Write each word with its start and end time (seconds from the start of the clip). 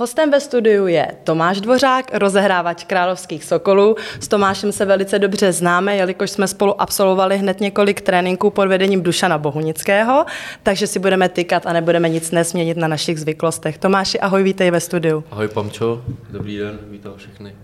Hostem 0.00 0.30
ve 0.30 0.40
studiu 0.40 0.86
je 0.86 1.06
Tomáš 1.24 1.60
Dvořák, 1.60 2.14
rozehrávač 2.14 2.84
Královských 2.84 3.44
Sokolů. 3.44 3.96
S 4.20 4.28
Tomášem 4.28 4.72
se 4.72 4.84
velice 4.84 5.18
dobře 5.18 5.52
známe, 5.52 5.96
jelikož 5.96 6.30
jsme 6.30 6.48
spolu 6.48 6.80
absolvovali 6.80 7.38
hned 7.38 7.60
několik 7.60 8.00
tréninků 8.00 8.50
pod 8.50 8.68
vedením 8.68 9.02
Dušana 9.02 9.38
Bohunického, 9.38 10.26
takže 10.62 10.86
si 10.86 10.98
budeme 10.98 11.28
tykat 11.28 11.66
a 11.66 11.72
nebudeme 11.72 12.08
nic 12.08 12.30
nesměnit 12.30 12.76
na 12.76 12.88
našich 12.88 13.20
zvyklostech. 13.20 13.78
Tomáši, 13.78 14.20
ahoj, 14.20 14.42
vítej 14.42 14.70
ve 14.70 14.80
studiu. 14.80 15.24
Ahoj 15.30 15.48
Pamčo, 15.48 16.02
dobrý 16.30 16.58
den, 16.58 16.78
vítám 16.90 17.12
všechny. 17.16 17.54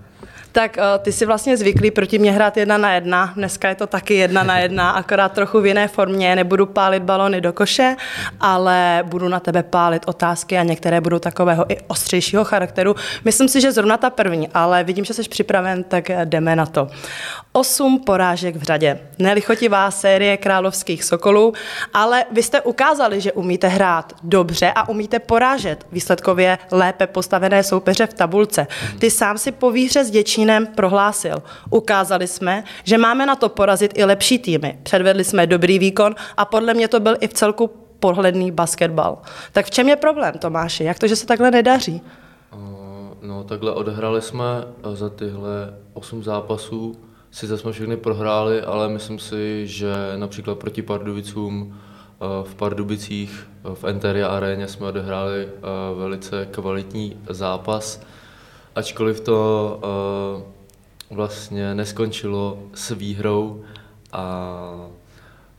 Tak 0.55 0.77
uh, 0.77 1.05
ty 1.05 1.13
si 1.13 1.27
vlastně 1.27 1.57
zvyklý 1.57 1.91
proti 1.91 2.19
mě 2.19 2.33
hrát 2.33 2.57
jedna 2.57 2.79
na 2.79 2.95
jedna. 2.95 3.33
Dneska 3.35 3.69
je 3.69 3.75
to 3.75 3.87
taky 3.87 4.15
jedna 4.15 4.43
na 4.43 4.59
jedna, 4.59 4.91
akorát 5.01 5.33
trochu 5.33 5.61
v 5.61 5.67
jiné 5.67 5.89
formě. 5.89 6.37
Nebudu 6.37 6.67
pálit 6.67 7.03
balony 7.03 7.41
do 7.41 7.53
koše, 7.53 7.97
ale 8.41 9.05
budu 9.07 9.29
na 9.29 9.41
tebe 9.41 9.62
pálit 9.62 10.03
otázky 10.07 10.59
a 10.59 10.62
některé 10.62 11.01
budou 11.01 11.19
takového 11.19 11.73
i 11.73 11.77
ostřejšího 11.87 12.45
charakteru. 12.45 12.95
Myslím 13.25 13.48
si, 13.48 13.61
že 13.61 13.73
zrovna 13.73 13.97
ta 13.97 14.11
první, 14.11 14.48
ale 14.55 14.85
vidím, 14.85 15.05
že 15.05 15.15
jsi 15.15 15.23
připraven, 15.23 15.85
tak 15.85 16.11
jdeme 16.25 16.57
na 16.57 16.67
to. 16.67 16.89
Osm 17.53 17.98
porážek 18.07 18.57
v 18.57 18.62
řadě. 18.62 19.01
Nelichotivá 19.19 19.91
série 19.91 20.37
královských 20.37 21.05
sokolů, 21.05 21.53
ale 21.95 22.25
vy 22.31 22.43
jste 22.43 22.61
ukázali, 22.61 23.21
že 23.21 23.33
umíte 23.33 23.69
hrát 23.69 24.12
dobře 24.23 24.73
a 24.75 24.89
umíte 24.89 25.19
porážet 25.19 25.87
výsledkově 25.93 26.59
lépe 26.71 27.07
postavené 27.07 27.62
soupeře 27.62 28.07
v 28.07 28.15
tabulce. 28.15 28.67
Ty 28.98 29.11
sám 29.11 29.39
si 29.39 29.53
po 29.53 29.71
výhře 29.71 30.05
s 30.05 30.11
Děčínem 30.45 30.67
prohlásil. 30.67 31.42
Ukázali 31.70 32.27
jsme, 32.27 32.64
že 32.84 32.98
máme 32.98 33.27
na 33.27 33.37
to 33.37 33.48
porazit 33.48 33.98
i 33.98 34.05
lepší 34.05 34.39
týmy. 34.39 34.78
Předvedli 34.83 35.25
jsme 35.25 35.47
dobrý 35.47 35.78
výkon 35.78 36.14
a 36.37 36.45
podle 36.45 36.75
mě 36.75 36.89
to 36.89 37.00
byl 37.00 37.17
i 37.20 37.28
v 37.28 37.33
celku 37.33 37.70
pohledný 38.00 38.50
basketbal. 38.50 39.19
Tak 39.53 39.67
v 39.67 39.70
čem 39.70 39.89
je 39.89 39.97
problém, 39.97 40.34
Tomáši? 40.39 40.84
Jak 40.84 40.98
to, 40.98 41.06
že 41.06 41.17
se 41.17 41.27
takhle 41.27 41.50
nedaří? 41.50 42.03
No, 43.22 43.45
takhle 43.45 43.72
odhrali 43.72 44.22
jsme 44.22 44.45
za 44.92 45.09
tyhle 45.09 45.75
osm 45.95 46.22
zápasů 46.22 46.97
Sice 47.31 47.59
jsme 47.59 47.72
všechny 47.72 47.97
prohráli, 47.97 48.62
ale 48.62 48.89
myslím 48.89 49.19
si, 49.19 49.67
že 49.67 49.95
například 50.17 50.59
proti 50.59 50.83
Pardubicům 50.83 51.75
eh, 51.75 52.25
v 52.45 52.55
Pardubicích 52.55 53.48
v 53.75 53.84
Enteria 53.84 54.28
aréně 54.28 54.69
jsme 54.69 54.87
odehráli 54.87 55.48
eh, 55.48 55.50
velice 55.98 56.47
kvalitní 56.50 57.17
zápas, 57.31 58.00
ačkoliv 58.75 59.20
to 59.20 59.80
vlastně 61.11 61.75
neskončilo 61.75 62.58
s 62.75 62.91
výhrou 62.91 63.64
a 64.12 64.86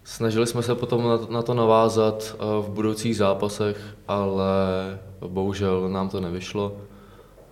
snažili 0.03 0.47
jsme 0.47 0.63
se 0.63 0.75
potom 0.75 1.19
na 1.29 1.41
to 1.41 1.53
navázat 1.53 2.35
v 2.61 2.69
budoucích 2.69 3.17
zápasech, 3.17 3.95
ale 4.07 4.55
bohužel 5.27 5.89
nám 5.89 6.09
to 6.09 6.19
nevyšlo. 6.19 6.71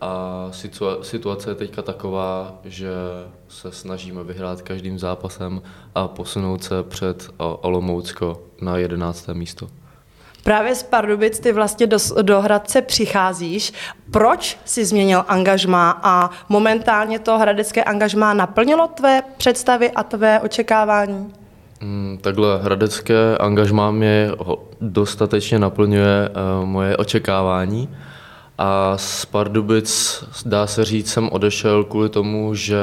A 0.01 0.47
situace 1.01 1.49
je 1.51 1.55
teďka 1.55 1.81
taková, 1.81 2.59
že 2.63 2.93
se 3.47 3.71
snažíme 3.71 4.23
vyhrát 4.23 4.61
každým 4.61 4.99
zápasem 4.99 5.61
a 5.95 6.07
posunout 6.07 6.63
se 6.63 6.83
před 6.83 7.29
Olomoucko 7.37 8.41
na 8.61 8.77
11. 8.77 9.29
místo. 9.33 9.67
Právě 10.43 10.75
z 10.75 10.83
Pardubic 10.83 11.39
ty 11.39 11.51
vlastně 11.51 11.87
do, 11.87 11.97
do 12.21 12.41
Hradce 12.41 12.81
přicházíš. 12.81 13.73
Proč 14.11 14.57
si 14.65 14.85
změnil 14.85 15.25
angažmá 15.27 15.99
a 16.03 16.29
momentálně 16.49 17.19
to 17.19 17.37
hradecké 17.37 17.83
angažmá 17.83 18.33
naplnilo 18.33 18.87
tvé 18.87 19.21
představy 19.37 19.91
a 19.91 20.03
tvé 20.03 20.39
očekávání? 20.39 21.33
Hmm, 21.81 22.17
takhle 22.21 22.59
hradecké 22.63 23.37
angažmá 23.39 23.91
mě 23.91 24.31
dostatečně 24.81 25.59
naplňuje 25.59 26.29
uh, 26.29 26.65
moje 26.65 26.97
očekávání. 26.97 27.89
A 28.57 28.97
z 28.97 29.25
Pardubic, 29.25 30.23
dá 30.45 30.67
se 30.67 30.85
říct, 30.85 31.11
jsem 31.11 31.29
odešel 31.31 31.83
kvůli 31.83 32.09
tomu, 32.09 32.55
že 32.55 32.77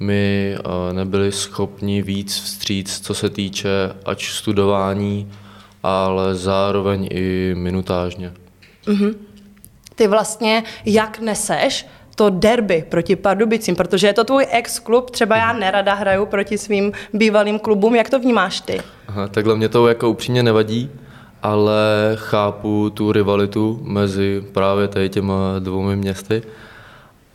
my 0.00 0.56
eh, 0.58 0.92
nebyli 0.92 1.32
schopni 1.32 2.02
víc 2.02 2.40
vstříc, 2.40 3.00
co 3.00 3.14
se 3.14 3.30
týče 3.30 3.68
ač 4.04 4.32
studování, 4.32 5.32
ale 5.88 6.34
zároveň 6.34 7.08
i 7.10 7.54
minutážně. 7.54 8.32
Mm-hmm. 8.86 9.14
Ty 9.94 10.08
vlastně 10.08 10.62
jak 10.84 11.18
neseš 11.18 11.86
to 12.18 12.30
derby 12.30 12.84
proti 12.88 13.16
Pardubicím, 13.16 13.76
protože 13.76 14.06
je 14.06 14.12
to 14.12 14.24
tvůj 14.24 14.46
ex-klub, 14.50 15.10
třeba 15.10 15.36
já 15.36 15.52
mhm. 15.52 15.60
nerada 15.60 15.94
hraju 15.94 16.26
proti 16.26 16.58
svým 16.58 16.92
bývalým 17.12 17.58
klubům, 17.58 17.94
jak 17.94 18.10
to 18.10 18.18
vnímáš 18.18 18.60
ty? 18.60 18.80
Aha, 19.08 19.28
takhle 19.28 19.56
mě 19.56 19.68
to 19.68 19.88
jako 19.88 20.10
upřímně 20.10 20.42
nevadí, 20.42 20.90
ale 21.42 22.12
chápu 22.14 22.90
tu 22.90 23.12
rivalitu 23.12 23.80
mezi 23.82 24.44
právě 24.52 24.88
tady 24.88 25.08
těma 25.08 25.58
dvoumi 25.58 25.96
městy 25.96 26.42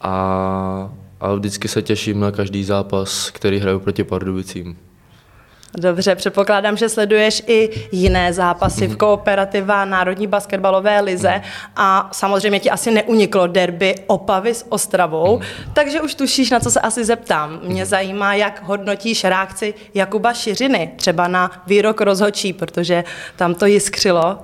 a, 0.02 0.92
a 1.20 1.34
vždycky 1.34 1.68
se 1.68 1.82
těším 1.82 2.20
na 2.20 2.32
každý 2.32 2.64
zápas, 2.64 3.30
který 3.30 3.60
hraju 3.60 3.80
proti 3.80 4.04
Pardubicím. 4.04 4.78
Dobře, 5.78 6.16
předpokládám, 6.16 6.78
že 6.78 6.90
sleduješ 6.90 7.44
i 7.48 7.70
jiné 7.92 8.34
zápasy 8.34 8.88
v 8.88 8.96
kooperativa 8.96 9.86
Národní 9.86 10.28
basketbalové 10.28 11.02
lize 11.02 11.42
a 11.76 12.10
samozřejmě 12.14 12.60
ti 12.60 12.70
asi 12.70 12.92
neuniklo 12.92 13.48
derby 13.48 13.96
Opavy 14.08 14.54
s 14.54 14.66
Ostravou, 14.70 15.42
takže 15.74 16.02
už 16.02 16.16
tušíš, 16.16 16.50
na 16.50 16.60
co 16.60 16.72
se 16.72 16.80
asi 16.80 17.06
zeptám. 17.06 17.60
Mě 17.64 17.86
zajímá, 17.86 18.34
jak 18.34 18.64
hodnotíš 18.64 19.24
reakci 19.24 19.74
Jakuba 19.94 20.34
Šiřiny, 20.34 20.92
třeba 20.96 21.28
na 21.28 21.52
výrok 21.68 22.02
rozhočí, 22.02 22.54
protože 22.54 23.04
tam 23.36 23.56
to 23.56 23.66
jiskřilo. 23.66 24.38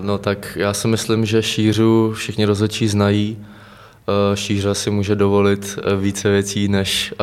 No 0.00 0.18
tak 0.18 0.58
já 0.60 0.74
si 0.74 0.88
myslím, 0.88 1.26
že 1.26 1.42
Šířu 1.42 2.12
všichni 2.12 2.44
rozhočí 2.44 2.88
znají. 2.88 3.46
Šířa 4.34 4.74
si 4.74 4.90
může 4.90 5.14
dovolit 5.14 5.78
uh, 5.78 6.00
více 6.00 6.30
věcí 6.30 6.68
než 6.68 7.14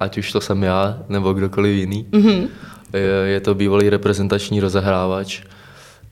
ať 0.00 0.18
už 0.18 0.32
to 0.32 0.40
jsem 0.40 0.62
já 0.62 0.98
nebo 1.08 1.32
kdokoliv 1.32 1.76
jiný. 1.76 2.06
Mm-hmm. 2.10 2.48
Je, 2.92 3.00
je 3.24 3.40
to 3.40 3.54
bývalý 3.54 3.90
reprezentační 3.90 4.60
rozehrávač, 4.60 5.42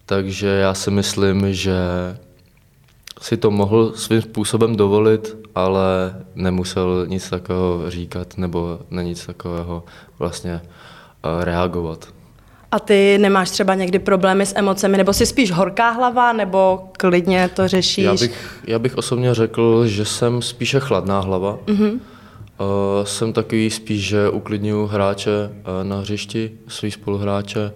takže 0.07 0.47
já 0.47 0.75
si 0.75 0.91
myslím, 0.91 1.55
že 1.55 1.77
si 3.21 3.37
to 3.37 3.51
mohl 3.51 3.93
svým 3.93 4.23
způsobem 4.23 4.77
dovolit, 4.77 5.37
ale 5.55 6.15
nemusel 6.35 7.07
nic 7.09 7.31
takového 7.31 7.91
říkat 7.91 8.39
nebo 8.39 8.79
na 8.91 9.03
nic 9.03 9.27
takového 9.27 9.85
vlastně 10.19 10.61
eh, 10.63 11.45
reagovat. 11.45 12.09
A 12.73 12.79
ty 12.79 13.19
nemáš 13.19 13.51
třeba 13.51 13.75
někdy 13.75 13.99
problémy 13.99 14.47
s 14.47 14.55
emocemi, 14.57 14.97
nebo 14.97 15.13
jsi 15.13 15.27
spíš 15.27 15.51
horká 15.51 15.91
hlava, 15.91 16.33
nebo 16.33 16.91
klidně 16.93 17.49
to 17.49 17.69
řešíš? 17.69 18.05
Já 18.05 18.15
bych, 18.15 18.61
já 18.67 18.79
bych 18.79 18.97
osobně 18.97 19.35
řekl, 19.35 19.87
že 19.87 20.05
jsem 20.05 20.43
spíše 20.43 20.81
chladná 20.81 21.21
hlava. 21.21 21.59
Mm-hmm. 21.67 21.99
Uh, 22.59 23.05
jsem 23.05 23.33
takový 23.33 23.71
spíš, 23.71 24.06
že 24.06 24.31
uklidňuji 24.31 24.87
hráče 24.87 25.50
uh, 25.50 25.89
na 25.89 25.97
hřišti, 25.97 26.53
svý 26.69 26.91
spoluhráče 26.91 27.72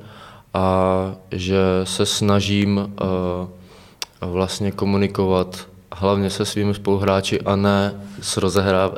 a 0.54 1.14
že 1.30 1.60
se 1.84 2.06
snažím 2.06 2.76
uh, 2.78 2.88
vlastně 4.30 4.72
komunikovat 4.72 5.68
hlavně 5.94 6.30
se 6.30 6.44
svými 6.44 6.74
spoluhráči 6.74 7.40
a 7.40 7.56
ne 7.56 8.00
s 8.22 8.36
rozehra, 8.36 8.88
uh, 8.88 8.94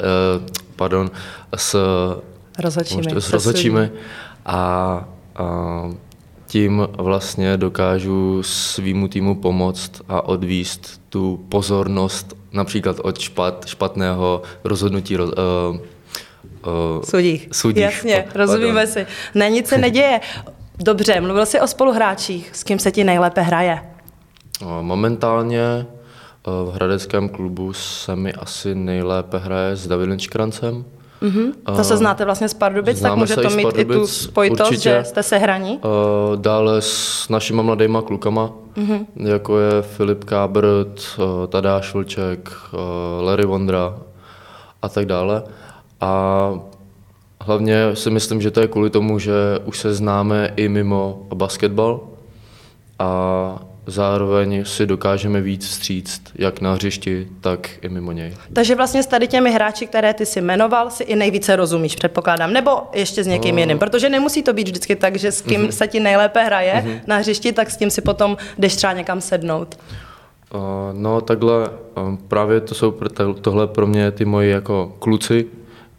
pardon, 0.77 1.11
s 1.57 1.77
rozhodčími. 2.59 3.03
S 3.21 3.91
a, 4.47 4.55
a 4.55 5.05
tím 6.47 6.89
vlastně 6.99 7.57
dokážu 7.57 8.43
svýmu 8.43 9.09
týmu 9.09 9.35
pomoct 9.35 10.03
a 10.09 10.23
odvíst 10.23 11.01
tu 11.09 11.47
pozornost 11.49 12.42
například 12.53 12.97
od 13.03 13.19
špat, 13.19 13.67
špatného 13.67 14.43
rozhodnutí 14.65 15.19
uh, 15.19 15.29
uh, 15.31 17.03
sudích. 17.05 17.49
sudích. 17.53 17.83
Jasně, 17.83 18.25
rozumíme 18.35 18.87
si. 18.87 19.07
Ne, 19.35 19.51
nic 19.51 19.69
se 19.69 19.79
neděje. 19.79 20.21
Dobře, 20.79 21.21
mluvil 21.21 21.47
jsi 21.47 21.61
o 21.61 21.67
spoluhráčích. 21.67 22.51
S 22.53 22.65
kým 22.65 22.79
se 22.79 22.91
ti 22.91 23.05
nejlépe 23.05 23.41
hraje? 23.41 23.83
Momentálně 24.81 25.87
v 26.47 26.73
hradeckém 26.75 27.29
klubu 27.29 27.73
se 27.73 28.17
mi 28.17 28.33
asi 28.33 28.75
nejlépe 28.75 29.39
hraje 29.39 29.77
s 29.77 29.87
Davidem 29.87 30.19
Čkrancem. 30.19 30.85
Mm-hmm. 31.23 31.77
To 31.77 31.85
se 31.85 31.97
znáte 31.97 32.25
vlastně 32.25 32.49
z 32.49 32.55
Pardubic, 32.55 33.01
tak 33.01 33.17
může 33.17 33.37
to 33.37 33.51
mít 33.51 33.69
i 33.77 33.85
tu 33.85 34.07
spojitost, 34.07 34.71
určitě. 34.71 34.91
že 34.91 35.05
jste 35.05 35.23
se 35.23 35.39
hraní? 35.39 35.79
Uh, 35.85 36.37
dále 36.37 36.83
s 36.83 37.29
našimi 37.29 37.63
mladýma 37.63 38.03
klukama, 38.03 38.51
mm-hmm. 38.77 39.07
jako 39.17 39.59
je 39.59 39.83
Filip 39.83 40.25
Kábrt, 40.25 41.01
uh, 41.19 41.47
Tadáš 41.49 41.95
Vlček, 41.95 42.51
uh, 42.73 43.25
Larry 43.25 43.45
Vondra 43.45 43.99
a 44.83 44.89
tak 44.89 45.07
dále. 45.07 45.43
A 46.01 46.53
hlavně 47.41 47.97
si 47.97 48.11
myslím, 48.11 48.43
že 48.43 48.51
to 48.51 48.61
je 48.61 48.69
kvůli 48.69 48.91
tomu, 48.91 49.19
že 49.19 49.33
už 49.65 49.79
se 49.79 49.95
známe 49.95 50.53
i 50.57 50.69
mimo 50.69 51.27
basketbal 51.35 52.01
a 52.99 53.72
zároveň 53.87 54.65
si 54.65 54.87
dokážeme 54.87 55.41
víc 55.41 55.69
vstříct, 55.69 56.23
jak 56.35 56.61
na 56.61 56.73
hřišti, 56.73 57.29
tak 57.41 57.71
i 57.83 57.89
mimo 57.89 58.13
něj. 58.13 58.35
Takže 58.53 58.75
vlastně 58.75 59.03
s 59.03 59.07
tady 59.07 59.29
těmi 59.29 59.53
hráči, 59.53 59.87
které 59.87 60.15
ty 60.15 60.27
si 60.27 60.41
jmenoval, 60.41 60.91
si 60.91 61.03
i 61.03 61.17
nejvíce 61.17 61.57
rozumíš, 61.57 61.95
předpokládám, 61.95 62.53
nebo 62.53 62.83
ještě 62.95 63.25
s 63.25 63.27
někým 63.27 63.55
no. 63.55 63.61
jiným, 63.61 63.79
protože 63.79 64.09
nemusí 64.09 64.43
to 64.43 64.53
být 64.53 64.69
vždycky 64.69 64.97
tak, 64.97 65.17
že 65.17 65.33
s 65.33 65.41
kým 65.41 65.61
mm-hmm. 65.61 65.71
se 65.71 65.89
ti 65.89 66.01
nejlépe 66.01 66.45
hraje 66.45 66.75
mm-hmm. 66.87 67.01
na 67.07 67.17
hřišti, 67.17 67.53
tak 67.53 67.71
s 67.71 67.77
tím 67.77 67.91
si 67.91 68.01
potom 68.01 68.37
jdeš 68.59 68.77
třeba 68.77 68.93
někam 68.93 69.21
sednout. 69.21 69.79
No 70.93 71.21
takhle, 71.21 71.71
právě 72.29 72.61
to 72.61 72.75
jsou 72.75 72.91
tohle 73.41 73.67
pro 73.67 73.87
mě 73.87 74.11
ty 74.11 74.25
moji 74.25 74.51
jako 74.51 74.97
kluci 74.99 75.47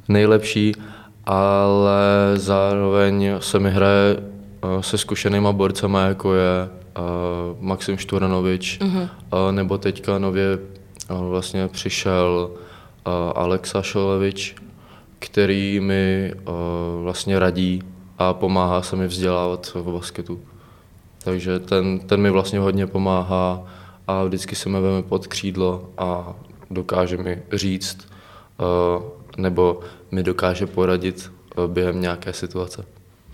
nejlepší, 0.07 0.71
ale 1.25 2.01
zároveň 2.35 3.31
se 3.39 3.59
mi 3.59 3.71
hraje 3.71 4.17
se 4.81 4.97
zkušenýma 4.97 5.51
borcema, 5.51 6.01
jako 6.01 6.33
je 6.33 6.69
Maxim 7.59 7.97
Šturanovič, 7.97 8.79
mm-hmm. 8.79 9.09
nebo 9.51 9.77
teďka 9.77 10.19
nově 10.19 10.59
vlastně 11.09 11.67
přišel 11.67 12.51
Alexa 13.35 13.81
Šolevič, 13.81 14.55
který 15.19 15.79
mi 15.79 16.33
vlastně 17.03 17.39
radí 17.39 17.81
a 18.17 18.33
pomáhá 18.33 18.81
se 18.81 18.95
mi 18.95 19.07
vzdělávat 19.07 19.71
v 19.75 19.91
basketu. 19.93 20.39
Takže 21.23 21.59
ten, 21.59 21.99
ten 21.99 22.21
mi 22.21 22.29
vlastně 22.29 22.59
hodně 22.59 22.87
pomáhá 22.87 23.63
a 24.07 24.23
vždycky 24.23 24.55
se 24.55 24.69
mi 24.69 24.81
veme 24.81 25.03
pod 25.03 25.27
křídlo 25.27 25.89
a 25.97 26.35
dokáže 26.71 27.17
mi 27.17 27.43
říct 27.53 28.07
nebo 29.37 29.79
mi 30.11 30.23
dokáže 30.23 30.67
poradit 30.67 31.31
během 31.67 32.01
nějaké 32.01 32.33
situace. 32.33 32.85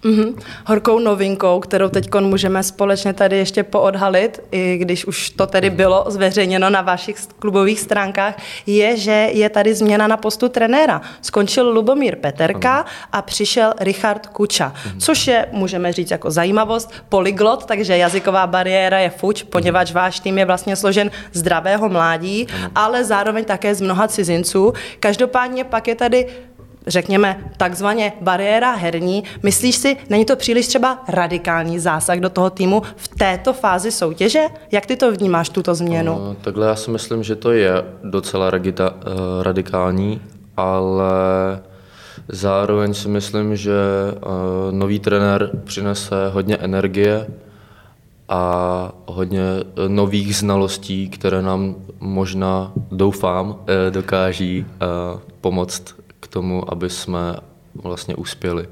Mm-hmm. 0.03 0.35
Horkou 0.65 0.99
novinkou, 0.99 1.59
kterou 1.59 1.89
teď 1.89 2.09
můžeme 2.19 2.63
společně 2.63 3.13
tady 3.13 3.37
ještě 3.37 3.63
poodhalit, 3.63 4.39
i 4.51 4.77
když 4.77 5.05
už 5.05 5.29
to 5.29 5.47
tedy 5.47 5.69
bylo 5.69 6.05
zveřejněno 6.07 6.69
na 6.69 6.81
vašich 6.81 7.17
klubových 7.39 7.79
stránkách, 7.79 8.33
je, 8.65 8.97
že 8.97 9.29
je 9.31 9.49
tady 9.49 9.75
změna 9.75 10.07
na 10.07 10.17
postu 10.17 10.49
trenéra. 10.49 11.01
Skončil 11.21 11.69
Lubomír 11.69 12.15
Peterka 12.15 12.85
a 13.11 13.21
přišel 13.21 13.73
Richard 13.79 14.27
Kuča, 14.27 14.73
mm-hmm. 14.73 14.99
což 14.99 15.27
je, 15.27 15.45
můžeme 15.51 15.93
říct, 15.93 16.11
jako 16.11 16.31
zajímavost, 16.31 16.93
polyglot, 17.09 17.65
takže 17.65 17.97
jazyková 17.97 18.47
bariéra 18.47 18.99
je 18.99 19.09
fuč, 19.09 19.43
poněvadž 19.43 19.91
váš 19.91 20.19
tým 20.19 20.37
je 20.37 20.45
vlastně 20.45 20.75
složen 20.75 21.11
zdravého 21.33 21.89
mládí, 21.89 22.47
ale 22.75 23.03
zároveň 23.03 23.45
také 23.45 23.75
z 23.75 23.81
mnoha 23.81 24.07
cizinců. 24.07 24.73
Každopádně 24.99 25.63
pak 25.63 25.87
je 25.87 25.95
tady 25.95 26.27
řekněme, 26.89 27.51
takzvaně 27.57 28.13
bariéra 28.21 28.71
herní. 28.71 29.23
Myslíš 29.43 29.75
si, 29.75 29.97
není 30.09 30.25
to 30.25 30.35
příliš 30.35 30.67
třeba 30.67 31.03
radikální 31.07 31.79
zásah 31.79 32.17
do 32.19 32.29
toho 32.29 32.49
týmu 32.49 32.81
v 32.95 33.07
této 33.07 33.53
fázi 33.53 33.91
soutěže? 33.91 34.45
Jak 34.71 34.85
ty 34.85 34.95
to 34.95 35.11
vnímáš, 35.11 35.49
tuto 35.49 35.75
změnu? 35.75 36.17
Uh, 36.17 36.35
takhle 36.41 36.67
já 36.67 36.75
si 36.75 36.91
myslím, 36.91 37.23
že 37.23 37.35
to 37.35 37.51
je 37.51 37.83
docela 38.03 38.49
radita, 38.49 38.91
uh, 38.91 38.97
radikální, 39.41 40.21
ale 40.57 41.11
zároveň 42.27 42.93
si 42.93 43.07
myslím, 43.07 43.55
že 43.55 43.73
uh, 44.13 44.31
nový 44.71 44.99
trenér 44.99 45.51
přinese 45.63 46.15
hodně 46.33 46.57
energie 46.57 47.27
a 48.29 48.91
hodně 49.05 49.41
nových 49.87 50.35
znalostí, 50.35 51.09
které 51.09 51.41
nám 51.41 51.75
možná, 51.99 52.71
doufám, 52.91 53.55
dokáží 53.89 54.65
pomoct 55.41 55.98
tomu, 56.29 56.73
aby 56.73 56.89
jsme 56.89 57.35
vlastně 57.75 58.15
uspěli. 58.15 58.67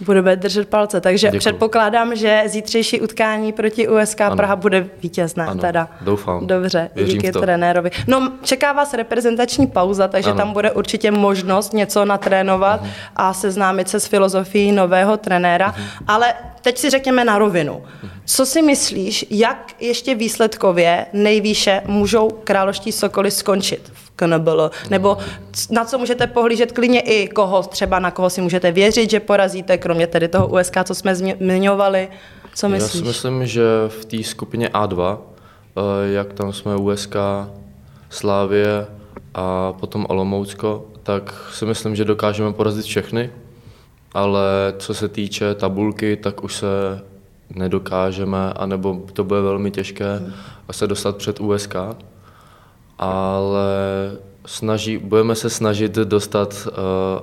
Budeme 0.00 0.36
držet 0.36 0.68
palce, 0.68 1.00
takže 1.00 1.26
Děkuji. 1.26 1.38
předpokládám, 1.38 2.16
že 2.16 2.42
zítřejší 2.46 3.00
utkání 3.00 3.52
proti 3.52 3.88
USK 3.88 4.20
ano. 4.20 4.36
Praha 4.36 4.56
bude 4.56 4.88
vítězné. 5.02 5.46
Ano, 5.46 5.60
teda. 5.60 5.88
doufám. 6.00 6.46
Dobře, 6.46 6.90
Věřím 6.94 7.18
díky 7.18 7.32
trenérovi. 7.32 7.90
No, 8.06 8.32
čeká 8.42 8.72
vás 8.72 8.94
reprezentační 8.94 9.66
pauza, 9.66 10.08
takže 10.08 10.30
ano. 10.30 10.38
tam 10.38 10.52
bude 10.52 10.70
určitě 10.70 11.10
možnost 11.10 11.72
něco 11.72 12.04
natrénovat 12.04 12.82
uh-huh. 12.82 12.90
a 13.16 13.34
seznámit 13.34 13.88
se 13.88 14.00
s 14.00 14.06
filozofií 14.06 14.72
nového 14.72 15.16
trenéra, 15.16 15.72
uh-huh. 15.72 16.04
ale 16.06 16.34
teď 16.62 16.78
si 16.78 16.90
řekněme 16.90 17.24
na 17.24 17.38
rovinu. 17.38 17.72
Uh-huh. 17.72 18.08
Co 18.24 18.46
si 18.46 18.62
myslíš, 18.62 19.26
jak 19.30 19.72
ještě 19.80 20.14
výsledkově 20.14 21.06
nejvýše 21.12 21.82
můžou 21.86 22.30
králoští 22.44 22.92
Sokoly 22.92 23.30
skončit 23.30 23.90
v 23.94 24.01
KNBL? 24.16 24.70
Nebo 24.90 25.18
na 25.70 25.84
co 25.84 25.98
můžete 25.98 26.26
pohlížet 26.26 26.72
klidně 26.72 27.00
i 27.00 27.28
koho, 27.28 27.62
třeba 27.62 27.98
na 27.98 28.10
koho 28.10 28.30
si 28.30 28.40
můžete 28.40 28.72
věřit, 28.72 29.10
že 29.10 29.20
porazíte, 29.20 29.78
kromě 29.78 30.06
tedy 30.06 30.28
toho 30.28 30.48
USK, 30.48 30.76
co 30.84 30.94
jsme 30.94 31.14
zmiňovali? 31.14 32.08
Co 32.54 32.68
myslíš? 32.68 32.94
Já 32.94 33.00
si 33.00 33.06
myslím, 33.06 33.46
že 33.46 33.62
v 33.88 34.04
té 34.04 34.22
skupině 34.22 34.68
A2, 34.68 35.18
eh, 35.18 36.12
jak 36.12 36.32
tam 36.32 36.52
jsme 36.52 36.76
USK, 36.76 37.16
Slávě 38.10 38.86
a 39.34 39.72
potom 39.72 40.06
Olomoucko, 40.08 40.84
tak 41.02 41.34
si 41.52 41.66
myslím, 41.66 41.96
že 41.96 42.04
dokážeme 42.04 42.52
porazit 42.52 42.84
všechny, 42.84 43.30
ale 44.12 44.74
co 44.78 44.94
se 44.94 45.08
týče 45.08 45.54
tabulky, 45.54 46.16
tak 46.16 46.44
už 46.44 46.56
se 46.56 46.66
nedokážeme, 47.54 48.52
anebo 48.52 49.02
to 49.12 49.24
bude 49.24 49.40
velmi 49.40 49.70
těžké 49.70 50.16
hmm. 50.16 50.32
se 50.70 50.86
dostat 50.86 51.16
před 51.16 51.40
USK, 51.40 51.74
ale 52.98 53.70
snaží, 54.46 54.98
budeme 54.98 55.34
se 55.34 55.50
snažit 55.50 55.92
dostat 55.92 56.68
uh, 56.68 56.74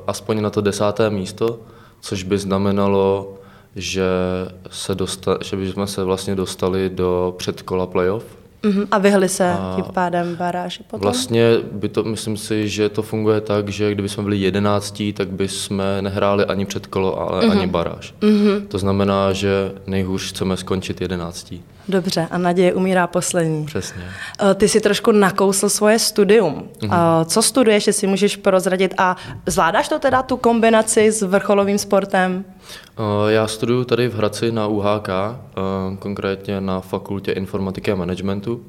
aspoň 0.07 0.41
na 0.41 0.49
to 0.49 0.61
desáté 0.61 1.09
místo, 1.09 1.59
což 2.01 2.23
by 2.23 2.37
znamenalo, 2.37 3.33
že, 3.75 4.09
se 4.69 4.95
dosta, 4.95 5.37
že 5.43 5.57
bychom 5.57 5.87
se 5.87 6.03
vlastně 6.03 6.35
dostali 6.35 6.89
do 6.89 7.35
předkola 7.37 7.87
playoff. 7.87 8.25
Uh-huh. 8.63 8.87
A 8.91 8.97
vyhli 8.97 9.29
se 9.29 9.51
a 9.51 9.73
tím 9.75 9.85
pádem 9.93 10.35
baráži 10.35 10.83
potom? 10.83 10.99
Vlastně 10.99 11.57
by 11.71 11.89
to, 11.89 12.03
myslím 12.03 12.37
si, 12.37 12.69
že 12.69 12.89
to 12.89 13.01
funguje 13.01 13.41
tak, 13.41 13.69
že 13.69 13.91
kdyby 13.91 14.09
jsme 14.09 14.23
byli 14.23 14.37
jedenáctí, 14.37 15.13
tak 15.13 15.29
by 15.29 15.47
jsme 15.47 16.01
nehráli 16.01 16.45
ani 16.45 16.65
předkolo, 16.65 17.19
ale 17.19 17.41
uh-huh. 17.41 17.51
ani 17.51 17.67
baráž. 17.67 18.13
Uh-huh. 18.21 18.67
To 18.67 18.77
znamená, 18.77 19.33
že 19.33 19.71
nejhůř 19.87 20.29
chceme 20.29 20.57
skončit 20.57 21.01
jedenáctí. 21.01 21.63
Dobře, 21.89 22.27
a 22.31 22.37
naděje 22.37 22.73
umírá 22.73 23.07
poslední. 23.07 23.65
Přesně. 23.65 24.03
Eh, 24.39 24.53
ty 24.53 24.69
si 24.69 24.81
trošku 24.81 25.11
nakousl 25.11 25.69
svoje 25.69 25.99
studium. 25.99 26.69
Uh-huh. 26.81 27.25
Co 27.25 27.41
studuješ, 27.41 27.87
jestli 27.87 28.07
můžeš 28.07 28.35
prozradit 28.35 28.93
a 28.97 29.15
zvládáš 29.45 29.89
to 29.89 29.99
teda 29.99 30.23
tu 30.23 30.37
kombinaci 30.37 31.11
s 31.11 31.21
vrcholovým 31.21 31.77
sportem? 31.77 32.45
Eh, 32.97 33.31
já 33.31 33.47
studuju 33.47 33.83
tady 33.83 34.07
v 34.07 34.15
Hradci 34.15 34.51
na 34.51 34.67
UHK, 34.67 35.09
konkrétně 35.99 36.61
na 36.61 36.81
fakultě 36.81 37.31
informatiky 37.31 37.91
a 37.91 37.95
managementu. 37.95 38.61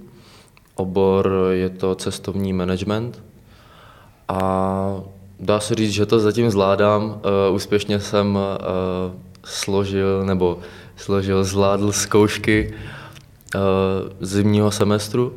Obor 0.75 1.33
je 1.51 1.71
to 1.71 1.95
cestovní 1.95 2.53
management 2.53 3.23
a 4.29 5.01
dá 5.41 5.61
se 5.61 5.75
říct, 5.75 5.91
že 5.91 6.07
to 6.07 6.21
zatím 6.21 6.51
zvládám. 6.51 7.21
Úspěšně 7.53 8.01
jsem 8.01 8.39
složil 9.45 10.25
nebo 10.25 10.59
složil, 10.97 11.45
zvládl 11.45 11.93
zkoušky 11.93 12.75
zimního 14.21 14.71
semestru 14.71 15.33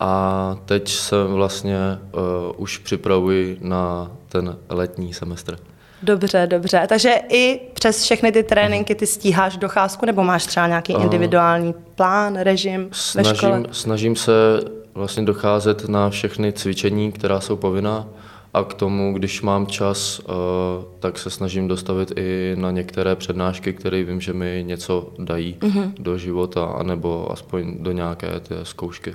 a 0.00 0.56
teď 0.66 0.88
se 0.88 1.24
vlastně 1.24 1.78
uh, 2.12 2.20
už 2.56 2.78
připravuji 2.78 3.58
na 3.60 4.10
ten 4.28 4.56
letní 4.68 5.14
semestr. 5.14 5.58
Dobře, 6.02 6.46
dobře. 6.50 6.86
Takže 6.88 7.14
i 7.28 7.60
přes 7.74 8.02
všechny 8.02 8.32
ty 8.32 8.42
tréninky 8.42 8.94
ty 8.94 9.06
stíháš 9.06 9.56
docházku 9.56 10.06
nebo 10.06 10.24
máš 10.24 10.46
třeba 10.46 10.66
nějaký 10.66 10.94
uh, 10.94 11.02
individuální 11.02 11.74
plán, 11.94 12.36
režim 12.36 12.88
snažím, 12.92 13.32
ve 13.32 13.36
škole? 13.36 13.62
Snažím 13.72 14.16
se 14.16 14.32
vlastně 14.94 15.22
docházet 15.22 15.88
na 15.88 16.10
všechny 16.10 16.52
cvičení, 16.52 17.12
která 17.12 17.40
jsou 17.40 17.56
povinná 17.56 18.06
a 18.54 18.64
k 18.64 18.74
tomu, 18.74 19.12
když 19.12 19.42
mám 19.42 19.66
čas, 19.66 20.18
uh, 20.18 20.24
tak 20.98 21.18
se 21.18 21.30
snažím 21.30 21.68
dostavit 21.68 22.12
i 22.16 22.56
na 22.58 22.70
některé 22.70 23.16
přednášky, 23.16 23.72
které 23.72 24.02
vím, 24.02 24.20
že 24.20 24.32
mi 24.32 24.64
něco 24.66 25.12
dají 25.18 25.56
uh-huh. 25.60 25.92
do 25.98 26.18
života, 26.18 26.64
anebo 26.64 27.32
aspoň 27.32 27.74
do 27.78 27.92
nějaké 27.92 28.40
té 28.40 28.64
zkoušky. 28.64 29.14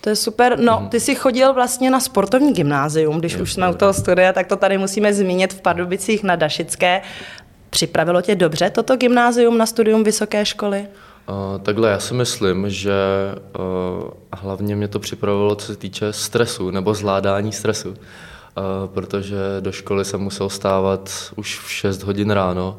To 0.00 0.08
je 0.08 0.16
super. 0.16 0.58
No, 0.58 0.78
mhm. 0.80 0.88
ty 0.88 1.00
jsi 1.00 1.14
chodil 1.14 1.54
vlastně 1.54 1.90
na 1.90 2.00
sportovní 2.00 2.52
gymnázium, 2.52 3.18
když 3.18 3.32
je, 3.32 3.42
už 3.42 3.52
jsme 3.52 3.70
u 3.70 3.74
toho 3.74 3.92
studia, 3.92 4.32
tak 4.32 4.46
to 4.46 4.56
tady 4.56 4.78
musíme 4.78 5.14
zmínit 5.14 5.52
v 5.52 5.60
Pardubicích 5.60 6.22
na 6.22 6.36
Dašické. 6.36 7.02
Připravilo 7.70 8.22
tě 8.22 8.34
dobře 8.34 8.70
toto 8.70 8.96
gymnázium 8.96 9.58
na 9.58 9.66
studium 9.66 10.04
vysoké 10.04 10.44
školy? 10.44 10.86
Uh, 11.28 11.58
takhle, 11.62 11.90
já 11.90 11.98
si 11.98 12.14
myslím, 12.14 12.70
že 12.70 12.94
uh, 13.58 14.10
hlavně 14.32 14.76
mě 14.76 14.88
to 14.88 14.98
připravilo, 14.98 15.54
co 15.54 15.66
se 15.66 15.76
týče 15.76 16.12
stresu 16.12 16.70
nebo 16.70 16.94
zvládání 16.94 17.52
stresu 17.52 17.94
protože 18.86 19.36
do 19.60 19.72
školy 19.72 20.04
jsem 20.04 20.20
musel 20.20 20.48
stávat 20.48 21.32
už 21.36 21.58
v 21.58 21.70
6 21.70 22.02
hodin 22.02 22.30
ráno. 22.30 22.78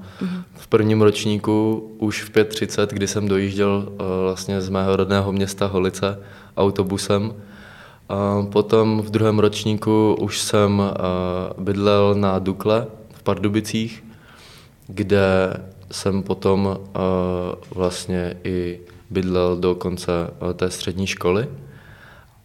V 0.53 0.67
prvním 0.67 1.01
ročníku 1.01 1.87
už 1.97 2.23
v 2.23 2.31
5.30, 2.31 2.87
kdy 2.87 3.07
jsem 3.07 3.27
dojížděl 3.27 3.93
vlastně 4.23 4.61
z 4.61 4.69
mého 4.69 4.95
rodného 4.95 5.31
města 5.31 5.65
Holice 5.65 6.19
autobusem. 6.57 7.33
Potom 8.51 9.01
v 9.01 9.09
druhém 9.09 9.39
ročníku 9.39 10.17
už 10.19 10.39
jsem 10.39 10.81
bydlel 11.57 12.15
na 12.15 12.39
Dukle 12.39 12.87
v 13.13 13.23
Pardubicích, 13.23 14.03
kde 14.89 15.53
jsem 15.91 16.23
potom 16.23 16.79
vlastně 17.75 18.37
i 18.43 18.79
bydlel 19.09 19.57
do 19.57 19.75
konce 19.75 20.11
té 20.55 20.71
střední 20.71 21.07
školy. 21.07 21.47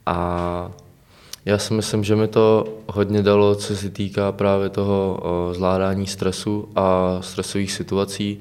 A 0.07 0.71
já 1.45 1.59
si 1.59 1.75
myslím, 1.75 2.05
že 2.05 2.17
mi 2.17 2.29
to 2.29 2.65
hodně 2.87 3.23
dalo, 3.23 3.55
co 3.55 3.77
se 3.77 3.91
týká 3.91 4.33
právě 4.33 4.69
toho 4.69 5.21
zvládání 5.53 6.07
stresu 6.07 6.69
a 6.77 7.19
stresových 7.21 7.73
situací, 7.73 8.41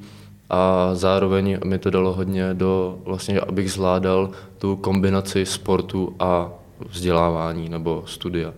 a 0.49 0.89
zároveň 0.93 1.59
mi 1.65 1.79
to 1.79 1.89
dalo 1.89 2.13
hodně 2.13 2.53
do, 2.53 2.97
vlastně, 3.05 3.39
abych 3.39 3.71
zvládal 3.71 4.29
tu 4.57 4.75
kombinaci 4.75 5.45
sportu 5.45 6.15
a 6.19 6.49
vzdělávání 6.89 7.69
nebo 7.69 8.03
studia. 8.05 8.53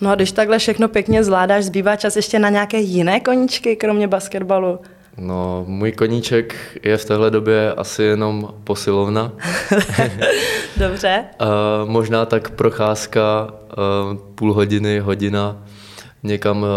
No 0.00 0.10
a 0.10 0.14
když 0.14 0.32
takhle 0.32 0.58
všechno 0.58 0.88
pěkně 0.88 1.24
zvládáš, 1.24 1.64
zbývá 1.64 1.96
čas 1.96 2.16
ještě 2.16 2.38
na 2.38 2.48
nějaké 2.48 2.80
jiné 2.80 3.20
koníčky, 3.20 3.76
kromě 3.76 4.08
basketbalu? 4.08 4.78
No, 5.18 5.64
můj 5.68 5.92
koníček 5.92 6.78
je 6.82 6.96
v 6.96 7.04
téhle 7.04 7.30
době 7.30 7.72
asi 7.72 8.02
jenom 8.02 8.54
posilovna. 8.64 9.32
Dobře. 10.76 11.24
uh, 11.40 11.88
možná 11.90 12.26
tak 12.26 12.50
procházka 12.50 13.48
uh, 13.50 14.18
půl 14.34 14.52
hodiny, 14.52 14.98
hodina 14.98 15.62
někam 16.22 16.62
uh, 16.62 16.68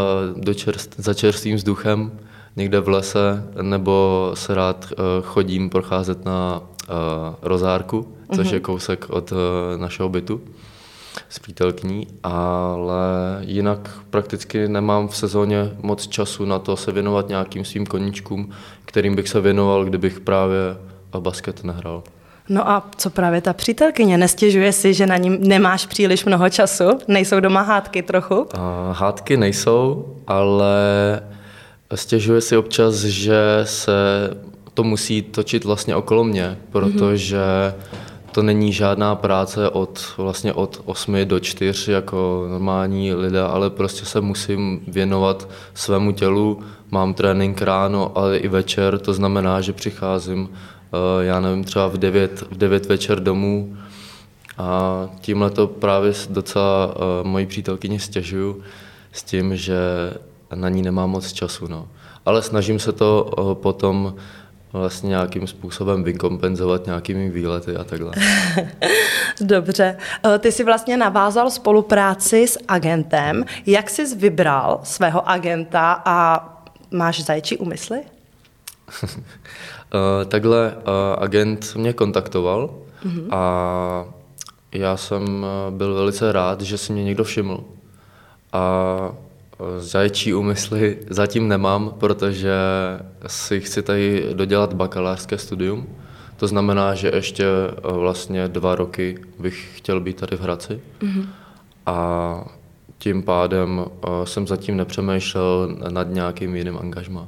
do 0.44 0.54
čerst, 0.54 0.96
za 0.98 1.14
čerstvým 1.14 1.56
vzduchem, 1.56 2.12
někde 2.56 2.80
v 2.80 2.90
lese, 2.90 3.44
nebo 3.62 4.32
se 4.34 4.56
rád 4.56 4.86
uh, 4.92 5.26
chodím 5.26 5.70
procházet 5.70 6.26
na 6.26 6.60
uh, 6.60 6.96
rozárku, 7.42 8.16
což 8.36 8.48
uh-huh. 8.48 8.54
je 8.54 8.60
kousek 8.60 9.10
od 9.10 9.32
uh, 9.32 9.38
našeho 9.78 10.10
bytu 10.10 10.42
s 11.30 11.40
přítelkyní, 11.40 12.08
ale 12.24 12.98
jinak 13.42 13.90
prakticky 14.10 14.68
nemám 14.68 15.08
v 15.08 15.18
sezóně 15.18 15.72
moc 15.82 16.08
času 16.08 16.46
na 16.46 16.60
to 16.60 16.78
se 16.78 16.92
věnovat 16.92 17.30
nějakým 17.30 17.66
svým 17.66 17.86
koníčkům, 17.86 18.50
kterým 18.86 19.16
bych 19.16 19.30
se 19.30 19.42
věnoval, 19.42 19.86
kdybych 19.86 20.20
právě 20.20 20.60
basket 21.20 21.64
nehrál. 21.64 22.04
No 22.50 22.70
a 22.70 22.90
co 22.98 23.10
právě 23.10 23.42
ta 23.42 23.54
přítelkyně? 23.54 24.18
Nestěžuje 24.18 24.72
si, 24.72 24.94
že 24.94 25.08
na 25.08 25.18
ním 25.18 25.38
nemáš 25.42 25.86
příliš 25.86 26.26
mnoho 26.26 26.50
času? 26.50 26.90
Nejsou 27.08 27.40
doma 27.40 27.62
hádky 27.62 28.02
trochu? 28.02 28.36
Uh, 28.36 28.48
hádky 28.92 29.38
nejsou, 29.38 30.16
ale 30.28 30.76
stěžuje 31.96 32.42
si 32.42 32.58
občas, 32.58 32.96
že 32.96 33.38
se 33.64 33.92
to 34.74 34.84
musí 34.84 35.22
točit 35.22 35.66
vlastně 35.66 35.96
okolo 35.96 36.24
mě, 36.24 36.58
protože 36.72 37.38
mm-hmm 37.38 38.09
to 38.40 38.44
není 38.44 38.74
žádná 38.74 39.16
práce 39.16 39.70
od, 39.70 40.14
vlastně 40.18 40.54
od 40.54 40.82
8 40.86 41.26
do 41.26 41.40
4 41.40 41.92
jako 41.92 42.48
normální 42.50 43.14
lidé, 43.14 43.42
ale 43.42 43.70
prostě 43.70 44.06
se 44.06 44.22
musím 44.22 44.82
věnovat 44.88 45.50
svému 45.74 46.12
tělu. 46.12 46.60
Mám 46.92 47.14
trénink 47.14 47.62
ráno, 47.62 48.12
ale 48.16 48.38
i 48.38 48.48
večer, 48.48 49.00
to 49.00 49.14
znamená, 49.14 49.62
že 49.62 49.74
přicházím, 49.74 50.50
eh, 50.50 51.26
já 51.26 51.40
nevím, 51.40 51.64
třeba 51.64 51.88
v 51.88 51.98
9, 51.98 52.44
v 52.52 52.58
9 52.58 52.86
večer 52.86 53.20
domů 53.20 53.78
a 54.58 55.10
tímhle 55.22 55.50
to 55.50 55.68
právě 55.68 56.14
docela 56.30 56.94
eh, 56.96 57.28
mojí 57.28 57.46
přítelkyni 57.46 58.00
stěžuju 58.00 58.62
s 59.12 59.24
tím, 59.24 59.56
že 59.56 59.80
na 60.56 60.70
ní 60.70 60.82
nemám 60.82 61.10
moc 61.10 61.34
času. 61.34 61.68
No. 61.68 61.88
Ale 62.26 62.42
snažím 62.42 62.80
se 62.80 62.92
to 62.92 63.32
eh, 63.32 63.56
potom 63.56 64.16
vlastně 64.74 65.10
nějakým 65.10 65.48
způsobem 65.48 66.04
vykompenzovat 66.04 66.86
nějakými 66.86 67.30
výlety 67.30 67.76
a 67.76 67.84
takhle. 67.84 68.12
Dobře. 69.42 69.98
Eh, 70.26 70.40
ty 70.40 70.52
jsi 70.52 70.64
vlastně 70.64 70.98
navázal 70.98 71.50
spolupráci 71.50 72.48
s 72.48 72.60
agentem. 72.68 73.46
Jak 73.66 73.90
jsi 73.90 74.16
vybral 74.16 74.80
svého 74.84 75.30
agenta 75.30 76.02
a 76.06 76.48
máš 76.92 77.24
zajčí 77.24 77.58
úmysly? 77.58 78.02
Eh, 79.94 80.26
takhle 80.26 80.74
eh, 80.78 81.16
agent 81.18 81.76
mě 81.76 81.94
kontaktoval 81.94 82.70
mm-hmm. 83.06 83.28
a 83.32 84.06
já 84.72 84.98
jsem 84.98 85.46
byl 85.70 85.94
velice 85.94 86.32
rád, 86.32 86.62
že 86.62 86.78
si 86.78 86.94
mě 86.94 87.04
někdo 87.04 87.24
všiml. 87.24 87.64
A 88.54 89.12
Zajčí 89.78 90.34
úmysly 90.34 90.98
zatím 91.10 91.48
nemám, 91.48 91.94
protože 91.98 92.54
si 93.28 93.62
chci 93.62 93.82
tady 93.82 94.30
dodělat 94.34 94.74
bakalářské 94.74 95.38
studium. 95.38 95.88
To 96.38 96.48
znamená, 96.48 96.96
že 96.96 97.12
ještě 97.16 97.46
eh, 97.46 97.94
vlastně 97.94 98.48
dva 98.48 98.76
roky 98.76 99.18
bych 99.40 99.72
chtěl 99.78 100.00
být 100.00 100.18
tady 100.18 100.38
v 100.38 100.42
Hradci. 100.42 100.82
Mm-hmm. 101.00 101.26
A 101.86 102.44
tím 102.98 103.24
pádem 103.24 103.86
eh, 103.86 104.26
jsem 104.26 104.48
zatím 104.48 104.78
nepřemýšlel 104.78 105.76
nad 105.90 106.08
nějakým 106.10 106.56
jiným 106.56 106.78
angažmá. 106.78 107.28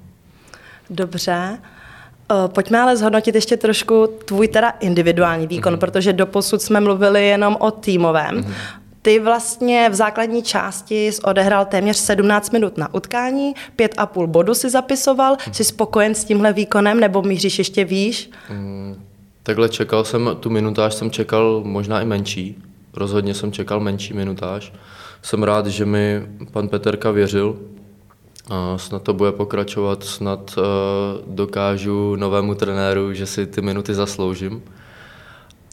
Dobře. 0.89 1.57
Eh, 2.31 2.47
pojďme 2.47 2.79
ale 2.79 2.97
zhodnotit 2.97 3.35
ještě 3.35 3.57
trošku 3.57 4.07
tvůj 4.25 4.47
teda 4.47 4.69
individuální 4.69 5.47
výkon, 5.47 5.73
mm-hmm. 5.73 5.79
protože 5.79 6.13
doposud 6.13 6.61
jsme 6.61 6.79
mluvili 6.79 7.27
jenom 7.27 7.57
o 7.59 7.71
týmovém. 7.71 8.41
Mm-hmm. 8.41 8.53
Ty 9.01 9.19
vlastně 9.19 9.89
v 9.89 9.93
základní 9.93 10.43
části 10.43 11.07
jsi 11.07 11.21
odehrál 11.21 11.65
téměř 11.65 11.97
17 11.97 12.53
minut 12.53 12.77
na 12.77 12.93
utkání, 12.93 13.53
pět 13.75 13.93
a 13.97 14.05
půl 14.05 14.27
bodu 14.27 14.53
si 14.53 14.69
zapisoval. 14.69 15.37
Hmm. 15.45 15.53
Jsi 15.53 15.63
spokojen 15.63 16.15
s 16.15 16.23
tímhle 16.23 16.53
výkonem 16.53 16.99
nebo 16.99 17.21
míříš 17.21 17.57
ještě 17.57 17.85
výš? 17.85 18.29
Hmm, 18.47 19.05
takhle 19.43 19.69
čekal 19.69 20.03
jsem, 20.03 20.29
tu 20.39 20.49
minutáž 20.49 20.93
jsem 20.93 21.11
čekal 21.11 21.61
možná 21.65 22.01
i 22.01 22.05
menší. 22.05 22.63
Rozhodně 22.93 23.33
jsem 23.33 23.51
čekal 23.51 23.79
menší 23.79 24.13
minutáž. 24.13 24.73
Jsem 25.21 25.43
rád, 25.43 25.67
že 25.67 25.85
mi 25.85 26.27
pan 26.51 26.67
Peterka 26.67 27.11
věřil. 27.11 27.59
A 28.49 28.77
snad 28.77 29.03
to 29.03 29.13
bude 29.13 29.31
pokračovat, 29.31 30.03
snad 30.03 30.57
uh, 30.57 30.63
dokážu 31.35 32.15
novému 32.15 32.55
trenéru, 32.55 33.13
že 33.13 33.25
si 33.25 33.47
ty 33.47 33.61
minuty 33.61 33.93
zasloužím. 33.93 34.63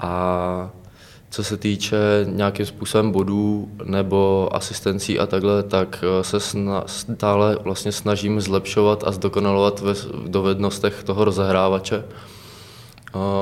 A 0.03 0.71
co 1.31 1.45
se 1.45 1.57
týče 1.57 1.97
nějakým 2.25 2.67
způsobem 2.67 3.13
bodů 3.13 3.69
nebo 3.85 4.49
asistencí 4.53 5.19
a 5.19 5.27
takhle, 5.27 5.63
tak 5.63 6.05
eh, 6.21 6.25
se 6.25 6.41
stále 6.87 7.59
vlastně 7.65 7.93
snažím 7.93 8.41
zlepšovat 8.41 9.05
a 9.07 9.13
zdokonalovat 9.13 9.81
ve 9.81 9.95
dovednostech 10.27 11.03
toho 11.05 11.25
rozehrávače. 11.25 12.05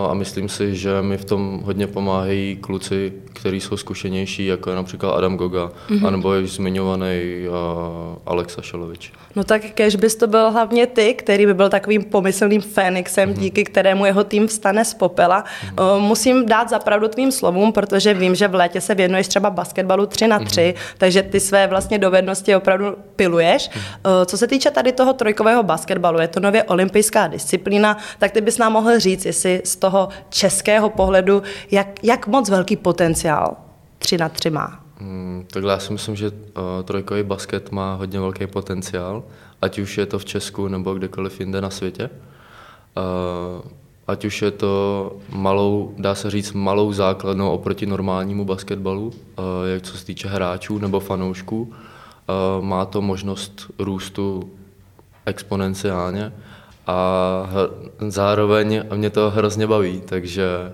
A 0.09 0.14
myslím 0.14 0.49
si, 0.49 0.76
že 0.76 1.02
mi 1.02 1.19
v 1.19 1.25
tom 1.25 1.61
hodně 1.64 1.87
pomáhají 1.87 2.57
kluci, 2.57 3.12
kteří 3.33 3.61
jsou 3.61 3.76
zkušenější, 3.76 4.47
jako 4.47 4.71
je 4.71 4.76
například 4.76 5.12
Adam 5.12 5.37
Goga, 5.37 5.71
mm-hmm. 5.88 6.07
anebo 6.07 6.35
již 6.35 6.52
zmiňovaný 6.52 7.47
Alexa 8.26 8.62
Šalovič. 8.62 9.12
No 9.37 9.45
tak 9.45 9.62
kež 9.62 9.97
bys 9.97 10.16
to 10.16 10.26
byl 10.26 10.50
hlavně 10.50 10.87
ty, 10.87 11.14
který 11.14 11.47
by 11.47 11.55
byl 11.55 11.69
takovým 11.69 12.05
pomyslným 12.05 12.61
Fénixem, 12.61 13.31
mm-hmm. 13.31 13.38
díky 13.38 13.64
kterému 13.64 14.07
jeho 14.07 14.25
tým 14.25 14.47
vstane 14.47 14.85
z 14.85 14.95
popela. 14.95 15.45
Mm-hmm. 15.45 16.00
Musím 16.00 16.47
dát 16.47 16.69
zapravdu 16.69 17.09
tvým 17.09 17.33
slovům, 17.33 17.73
protože 17.73 18.14
vím, 18.14 18.35
že 18.35 18.49
v 18.49 18.55
létě 18.55 18.81
se 18.81 18.95
věnuješ 18.95 19.28
třeba 19.28 19.50
basketbalu 19.50 20.07
3 20.07 20.28
na 20.28 20.38
3, 20.38 20.61
mm-hmm. 20.61 20.95
takže 20.99 21.23
ty 21.23 21.40
své 21.40 21.66
vlastně 21.66 21.99
dovednosti 21.99 22.57
opravdu 22.57 22.97
piluješ. 23.16 23.71
Mm-hmm. 23.71 24.26
Co 24.26 24.38
se 24.38 24.47
týče 24.47 24.71
tady 24.71 24.93
toho 24.93 25.12
trojkového 25.12 25.62
basketbalu, 25.62 26.21
je 26.21 26.28
to 26.28 26.40
nově 26.40 26.64
olympijská 26.64 27.26
disciplína, 27.26 27.97
tak 28.19 28.31
ty 28.31 28.40
bys 28.40 28.59
nám 28.59 28.73
mohl 28.73 28.99
říct, 28.99 29.25
jestli 29.25 29.62
z 29.64 29.76
toho 29.76 30.09
českého 30.28 30.90
pohledu, 30.90 31.43
jak, 31.71 31.87
jak 32.02 32.26
moc 32.26 32.50
velký 32.50 32.76
potenciál 32.76 33.57
3 33.99 34.19
na 34.19 34.28
3 34.28 34.50
má? 34.50 34.86
Hmm, 35.00 35.47
takhle 35.50 35.73
já 35.73 35.79
si 35.79 35.93
myslím, 35.93 36.17
že 36.17 36.31
uh, 36.31 36.35
trojkový 36.85 37.23
basket 37.23 37.73
má 37.73 37.95
hodně 37.95 38.21
velký 38.21 38.47
potenciál, 38.47 39.25
ať 39.62 39.79
už 39.79 39.99
je 39.99 40.07
to 40.07 40.19
v 40.19 40.25
Česku 40.25 40.69
nebo 40.69 40.95
kdekoliv 40.95 41.41
jinde 41.41 41.61
na 41.61 41.71
světě. 41.71 42.11
Uh, 42.97 43.71
ať 44.07 44.25
už 44.25 44.43
je 44.43 44.50
to 44.50 45.12
malou, 45.29 45.95
dá 45.99 46.15
se 46.15 46.31
říct, 46.31 46.53
malou 46.53 46.93
základnou 46.93 47.50
oproti 47.50 47.87
normálnímu 47.87 48.45
basketbalu, 48.45 49.07
uh, 49.07 49.45
jak 49.73 49.83
co 49.83 49.99
se 49.99 50.07
týče 50.07 50.29
hráčů 50.29 50.79
nebo 50.79 51.00
fanoušků. 51.00 51.62
Uh, 51.62 52.65
má 52.65 52.85
to 52.85 53.03
možnost 53.03 53.71
růstu 53.79 54.50
exponenciálně 55.26 56.33
a 56.87 57.50
zároveň 58.09 58.83
mě 58.95 59.11
to 59.11 59.31
hrozně 59.31 59.67
baví, 59.67 60.00
takže 60.00 60.73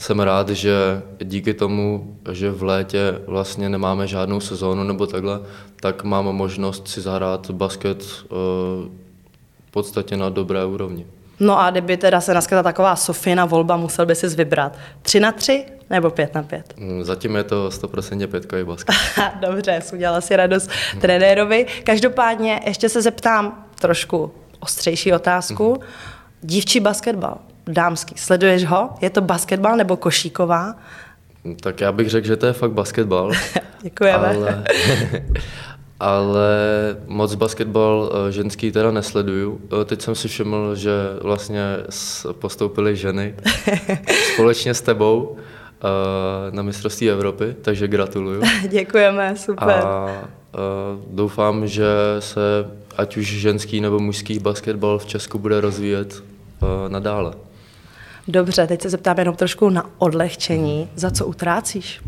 jsem 0.00 0.20
rád, 0.20 0.48
že 0.48 1.02
díky 1.24 1.54
tomu, 1.54 2.16
že 2.32 2.50
v 2.50 2.62
létě 2.62 3.20
vlastně 3.26 3.68
nemáme 3.68 4.06
žádnou 4.06 4.40
sezónu 4.40 4.84
nebo 4.84 5.06
takhle, 5.06 5.40
tak 5.80 6.04
mám 6.04 6.24
možnost 6.24 6.88
si 6.88 7.00
zahrát 7.00 7.50
basket 7.50 8.04
eh, 8.04 8.26
v 9.68 9.70
podstatě 9.70 10.16
na 10.16 10.28
dobré 10.28 10.64
úrovni. 10.64 11.06
No 11.40 11.60
a 11.60 11.70
kdyby 11.70 11.96
teda 11.96 12.20
se 12.20 12.34
naskytla 12.34 12.62
taková 12.62 12.96
Sofina 12.96 13.44
volba, 13.44 13.76
musel 13.76 14.06
by 14.06 14.14
si 14.14 14.28
vybrat 14.28 14.78
3 15.02 15.20
na 15.20 15.32
3 15.32 15.64
nebo 15.90 16.10
5 16.10 16.34
na 16.34 16.42
5? 16.42 16.74
Mm, 16.76 17.04
zatím 17.04 17.36
je 17.36 17.44
to 17.44 17.68
100% 17.68 18.26
pětkový 18.26 18.64
basket. 18.64 18.94
Dobře, 19.40 19.80
udělala 19.92 20.20
si 20.20 20.36
radost 20.36 20.70
trenérovi. 21.00 21.66
Každopádně 21.84 22.60
ještě 22.66 22.88
se 22.88 23.02
zeptám 23.02 23.64
trošku 23.80 24.32
ostřejší 24.60 25.12
otázku. 25.12 25.74
Mm-hmm. 25.74 25.84
Dívčí 26.42 26.80
basketbal, 26.80 27.38
dámský, 27.72 28.14
sleduješ 28.18 28.64
ho? 28.64 28.90
Je 29.00 29.10
to 29.10 29.20
basketbal 29.20 29.76
nebo 29.76 29.96
košíková? 29.96 30.74
Tak 31.60 31.80
já 31.80 31.92
bych 31.92 32.10
řekl, 32.10 32.26
že 32.26 32.36
to 32.36 32.46
je 32.46 32.52
fakt 32.52 32.72
basketbal. 32.72 33.32
Děkujeme. 33.82 34.26
Ale, 34.26 34.64
ale 36.00 36.50
moc 37.06 37.34
basketbal 37.34 38.12
eh, 38.12 38.32
ženský 38.32 38.72
teda 38.72 38.90
nesleduju. 38.90 39.60
Eh, 39.82 39.84
teď 39.84 40.02
jsem 40.02 40.14
si 40.14 40.28
všiml, 40.28 40.74
že 40.74 40.92
vlastně 41.22 41.62
postoupily 42.32 42.96
ženy 42.96 43.34
společně 44.34 44.74
s 44.74 44.80
tebou 44.80 45.36
eh, 45.36 45.86
na 46.50 46.62
mistrovství 46.62 47.10
Evropy, 47.10 47.56
takže 47.62 47.88
gratuluju. 47.88 48.42
Děkujeme, 48.68 49.36
super. 49.36 49.68
A 49.68 50.06
doufám, 51.10 51.66
že 51.66 51.86
se 52.18 52.40
ať 52.96 53.16
už 53.16 53.26
ženský 53.26 53.80
nebo 53.80 53.98
mužský 53.98 54.38
basketbal 54.38 54.98
v 54.98 55.06
Česku 55.06 55.38
bude 55.38 55.60
rozvíjet 55.60 56.22
nadále. 56.88 57.32
Dobře, 58.30 58.66
teď 58.66 58.82
se 58.82 58.90
zeptám 58.90 59.18
jenom 59.18 59.36
trošku 59.36 59.70
na 59.70 59.90
odlehčení. 59.98 60.88
Za 60.96 61.10
co 61.10 61.26
utrácíš? 61.26 62.00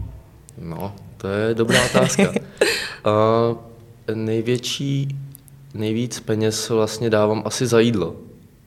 No, 0.58 0.94
to 1.16 1.28
je 1.28 1.54
dobrá 1.54 1.84
otázka. 1.84 2.22
uh, 2.30 4.14
největší, 4.14 5.08
nejvíc 5.74 6.20
peněz 6.20 6.68
vlastně 6.68 7.10
dávám 7.10 7.42
asi 7.44 7.66
za 7.66 7.80
jídlo. 7.80 8.16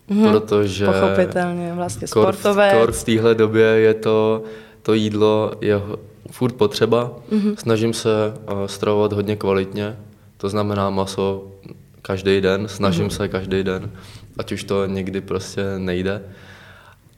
Mm-hmm, 0.10 0.32
protože 0.32 0.86
pochopitelně, 0.86 1.74
vlastně 1.74 2.08
sportové. 2.08 2.72
Kor 2.80 2.92
v 2.92 3.04
téhle 3.04 3.36
době 3.36 3.66
je 3.66 3.94
to, 3.94 4.44
to 4.82 4.94
jídlo 4.94 5.52
je 5.62 5.82
furt 6.32 6.54
potřeba. 6.54 7.12
Mm-hmm. 7.32 7.56
Snažím 7.56 7.94
se 7.94 8.10
uh, 8.52 8.66
stravovat 8.66 9.14
hodně 9.14 9.36
kvalitně, 9.36 9.98
to 10.38 10.50
znamená 10.50 10.90
maso 10.90 11.48
každý 12.02 12.42
den, 12.42 12.68
snažím 12.68 13.08
mm-hmm. 13.08 13.18
se 13.18 13.28
každý 13.28 13.64
den, 13.64 13.92
ať 14.38 14.52
už 14.52 14.64
to 14.64 14.86
někdy 14.86 15.22
prostě 15.22 15.64
nejde. 15.78 16.22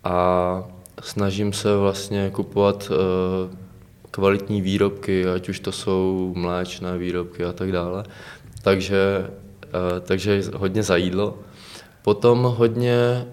A 0.03 0.63
snažím 1.01 1.53
se 1.53 1.77
vlastně 1.77 2.29
kupovat 2.29 2.91
uh, 2.91 3.57
kvalitní 4.11 4.61
výrobky, 4.61 5.27
ať 5.27 5.49
už 5.49 5.59
to 5.59 5.71
jsou 5.71 6.33
mléčné 6.35 6.97
výrobky 6.97 7.43
a 7.43 7.51
tak 7.53 7.71
dále. 7.71 8.03
Takže, 8.61 9.29
uh, 9.63 9.99
takže 9.99 10.43
hodně 10.55 10.83
za 10.83 10.95
jídlo. 10.97 11.37
Potom 12.01 12.43
hodně, 12.43 13.25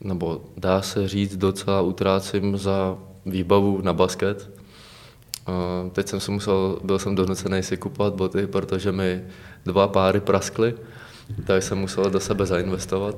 nebo 0.00 0.40
dá 0.56 0.82
se 0.82 1.08
říct, 1.08 1.36
docela 1.36 1.80
utrácím 1.80 2.56
za 2.56 2.98
výbavu 3.26 3.80
na 3.82 3.92
basket. 3.92 4.50
Uh, 5.48 5.90
teď 5.90 6.08
jsem 6.08 6.20
si 6.20 6.30
musel, 6.30 6.78
byl 6.84 6.98
jsem 6.98 7.14
donucený 7.14 7.62
si 7.62 7.76
kupovat 7.76 8.14
boty, 8.14 8.46
protože 8.46 8.92
mi 8.92 9.24
dva 9.64 9.88
páry 9.88 10.20
praskly 10.20 10.74
tak 11.44 11.62
jsem 11.62 11.78
musel 11.78 12.10
do 12.10 12.20
sebe 12.20 12.46
zainvestovat. 12.46 13.14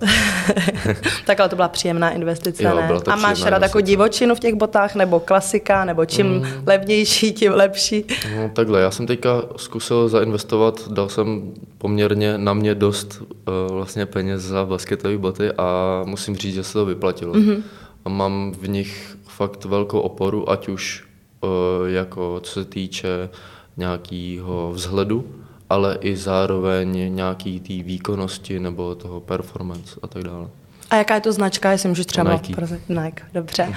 tak 1.27 1.41
ale 1.41 1.49
to 1.49 1.57
byla 1.57 1.69
příjemná 1.69 2.11
investice, 2.11 2.63
jo, 2.63 2.77
ne? 2.77 2.87
Byla 2.87 3.01
to 3.01 3.11
A 3.11 3.17
máš 3.17 3.43
rád 3.43 3.63
jako 3.63 3.81
divočinu 3.81 4.35
v 4.35 4.41
těch 4.41 4.55
botách, 4.55 4.95
nebo 4.95 5.21
klasika, 5.21 5.85
nebo 5.85 6.05
čím 6.05 6.27
mm. 6.27 6.47
levnější, 6.67 7.33
tím 7.33 7.53
lepší? 7.53 8.05
No 8.37 8.51
takhle, 8.53 8.81
já 8.81 8.91
jsem 8.91 9.07
teďka 9.07 9.43
zkusil 9.57 10.09
zainvestovat, 10.09 10.89
dal 10.89 11.09
jsem 11.09 11.53
poměrně 11.79 12.39
na 12.39 12.55
mě 12.55 12.75
dost 12.75 13.23
uh, 13.23 13.75
vlastně 13.75 14.07
peněz 14.07 14.43
za 14.43 14.65
basketové 14.65 15.19
boty 15.19 15.53
a 15.53 16.03
musím 16.07 16.37
říct, 16.37 16.55
že 16.55 16.65
se 16.65 16.73
to 16.73 16.87
vyplatilo. 16.87 17.35
Mm-hmm. 17.35 17.63
A 18.05 18.09
mám 18.09 18.53
v 18.61 18.69
nich 18.69 19.17
fakt 19.27 19.65
velkou 19.65 20.01
oporu, 20.01 20.51
ať 20.51 20.69
už 20.69 21.05
uh, 21.41 21.51
jako 21.89 22.41
co 22.43 22.53
se 22.53 22.65
týče 22.65 23.29
nějakého 23.77 24.73
vzhledu, 24.73 25.25
ale 25.73 25.99
i 26.01 26.17
zároveň 26.17 27.15
nějaký 27.15 27.61
té 27.61 27.83
výkonnosti 27.83 28.61
nebo 28.61 28.95
toho 28.95 29.21
performance 29.21 30.01
a 30.03 30.07
tak 30.07 30.23
dále. 30.23 30.49
A 30.91 30.97
jaká 30.97 31.15
je 31.15 31.21
to 31.21 31.33
značka, 31.33 31.73
jestli 31.73 31.89
můžu 31.89 32.05
třeba 32.05 32.33
Nike. 32.33 32.55
Nike, 32.89 33.23
dobře. 33.35 33.69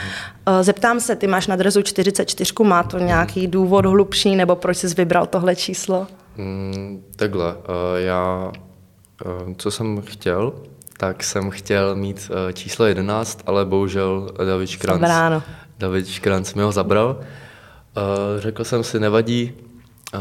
Uh-huh. 0.45 0.63
Zeptám 0.63 0.99
se, 0.99 1.15
ty 1.15 1.27
máš 1.27 1.47
na 1.47 1.55
drezu 1.55 1.81
44, 1.81 2.53
má 2.63 2.83
to 2.83 2.99
nějaký 2.99 3.47
důvod 3.47 3.85
hlubší, 3.85 4.35
nebo 4.35 4.55
proč 4.55 4.77
jsi 4.77 4.87
vybral 4.87 5.25
tohle 5.25 5.55
číslo? 5.55 6.07
Mm, 6.37 7.03
takhle, 7.15 7.53
uh, 7.53 7.61
já, 7.95 8.51
uh, 9.25 9.53
co 9.57 9.71
jsem 9.71 10.01
chtěl, 10.01 10.53
tak 10.97 11.23
jsem 11.23 11.49
chtěl 11.49 11.95
mít 11.95 12.31
uh, 12.31 12.51
číslo 12.51 12.85
11, 12.85 13.39
ale 13.45 13.65
bohužel 13.65 14.31
David 14.45 14.69
Škranc, 14.69 15.43
David 15.77 16.07
Škranc 16.07 16.53
mi 16.53 16.63
ho 16.63 16.71
zabral. 16.71 17.19
Uh, 17.19 18.41
řekl 18.41 18.63
jsem 18.63 18.83
si, 18.83 18.99
nevadí, 18.99 19.53
uh, 20.13 20.19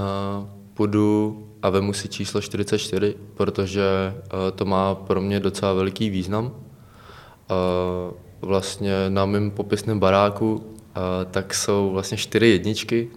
půjdu 0.74 1.43
a 1.64 1.70
vemu 1.70 1.92
si 1.92 2.08
číslo 2.08 2.40
44, 2.40 3.16
protože 3.34 3.82
eh, 4.16 4.50
to 4.54 4.64
má 4.64 4.94
pro 4.94 5.20
mě 5.20 5.40
docela 5.40 5.72
veliký 5.72 6.10
význam. 6.10 6.52
Eh, 7.50 7.54
vlastně 8.40 8.92
na 9.08 9.26
mém 9.26 9.50
popisném 9.50 9.98
baráku 9.98 10.74
eh, 10.76 11.00
tak 11.30 11.54
jsou 11.54 11.90
vlastně 11.90 12.16
čtyři 12.16 12.46
jedničky, 12.46 13.08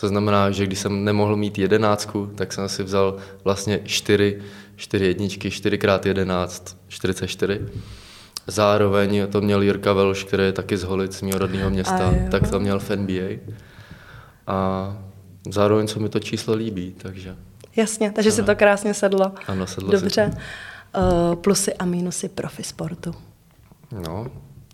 to 0.00 0.08
znamená, 0.08 0.50
že 0.50 0.66
když 0.66 0.78
jsem 0.78 1.04
nemohl 1.04 1.36
mít 1.36 1.58
jedenáctku, 1.58 2.30
tak 2.34 2.52
jsem 2.52 2.68
si 2.68 2.82
vzal 2.82 3.16
vlastně 3.44 3.80
čtyři, 3.84 4.38
čtyři 4.76 5.04
jedničky, 5.04 5.50
4 5.50 5.76
x 5.76 6.06
11, 6.06 6.76
44. 6.88 7.60
Zároveň 8.46 9.26
to 9.32 9.40
měl 9.40 9.62
Jirka 9.62 9.92
Velš, 9.92 10.24
který 10.24 10.42
je 10.42 10.52
taky 10.52 10.76
z 10.76 10.82
Holic, 10.82 11.16
z 11.16 11.22
mého 11.22 11.38
rodného 11.38 11.70
města, 11.70 12.14
tak 12.30 12.50
to 12.50 12.60
měl 12.60 12.78
v 12.78 12.90
NBA. 12.90 13.54
A 14.46 14.96
zároveň 15.50 15.88
se 15.88 15.98
mi 15.98 16.08
to 16.08 16.18
číslo 16.18 16.54
líbí, 16.54 16.94
takže... 16.98 17.36
Jasně, 17.76 18.12
takže 18.12 18.30
ano. 18.30 18.36
si 18.36 18.42
to 18.42 18.56
krásně 18.56 18.94
sedlo. 18.94 19.32
Ano, 19.46 19.66
sedlo 19.66 19.90
Dobře. 19.90 20.30
Si. 20.34 20.38
Uh, 21.30 21.34
plusy 21.34 21.74
a 21.74 21.84
minusy 21.84 22.28
profi 22.28 22.62
sportu. 22.62 23.14
No, 24.06 24.26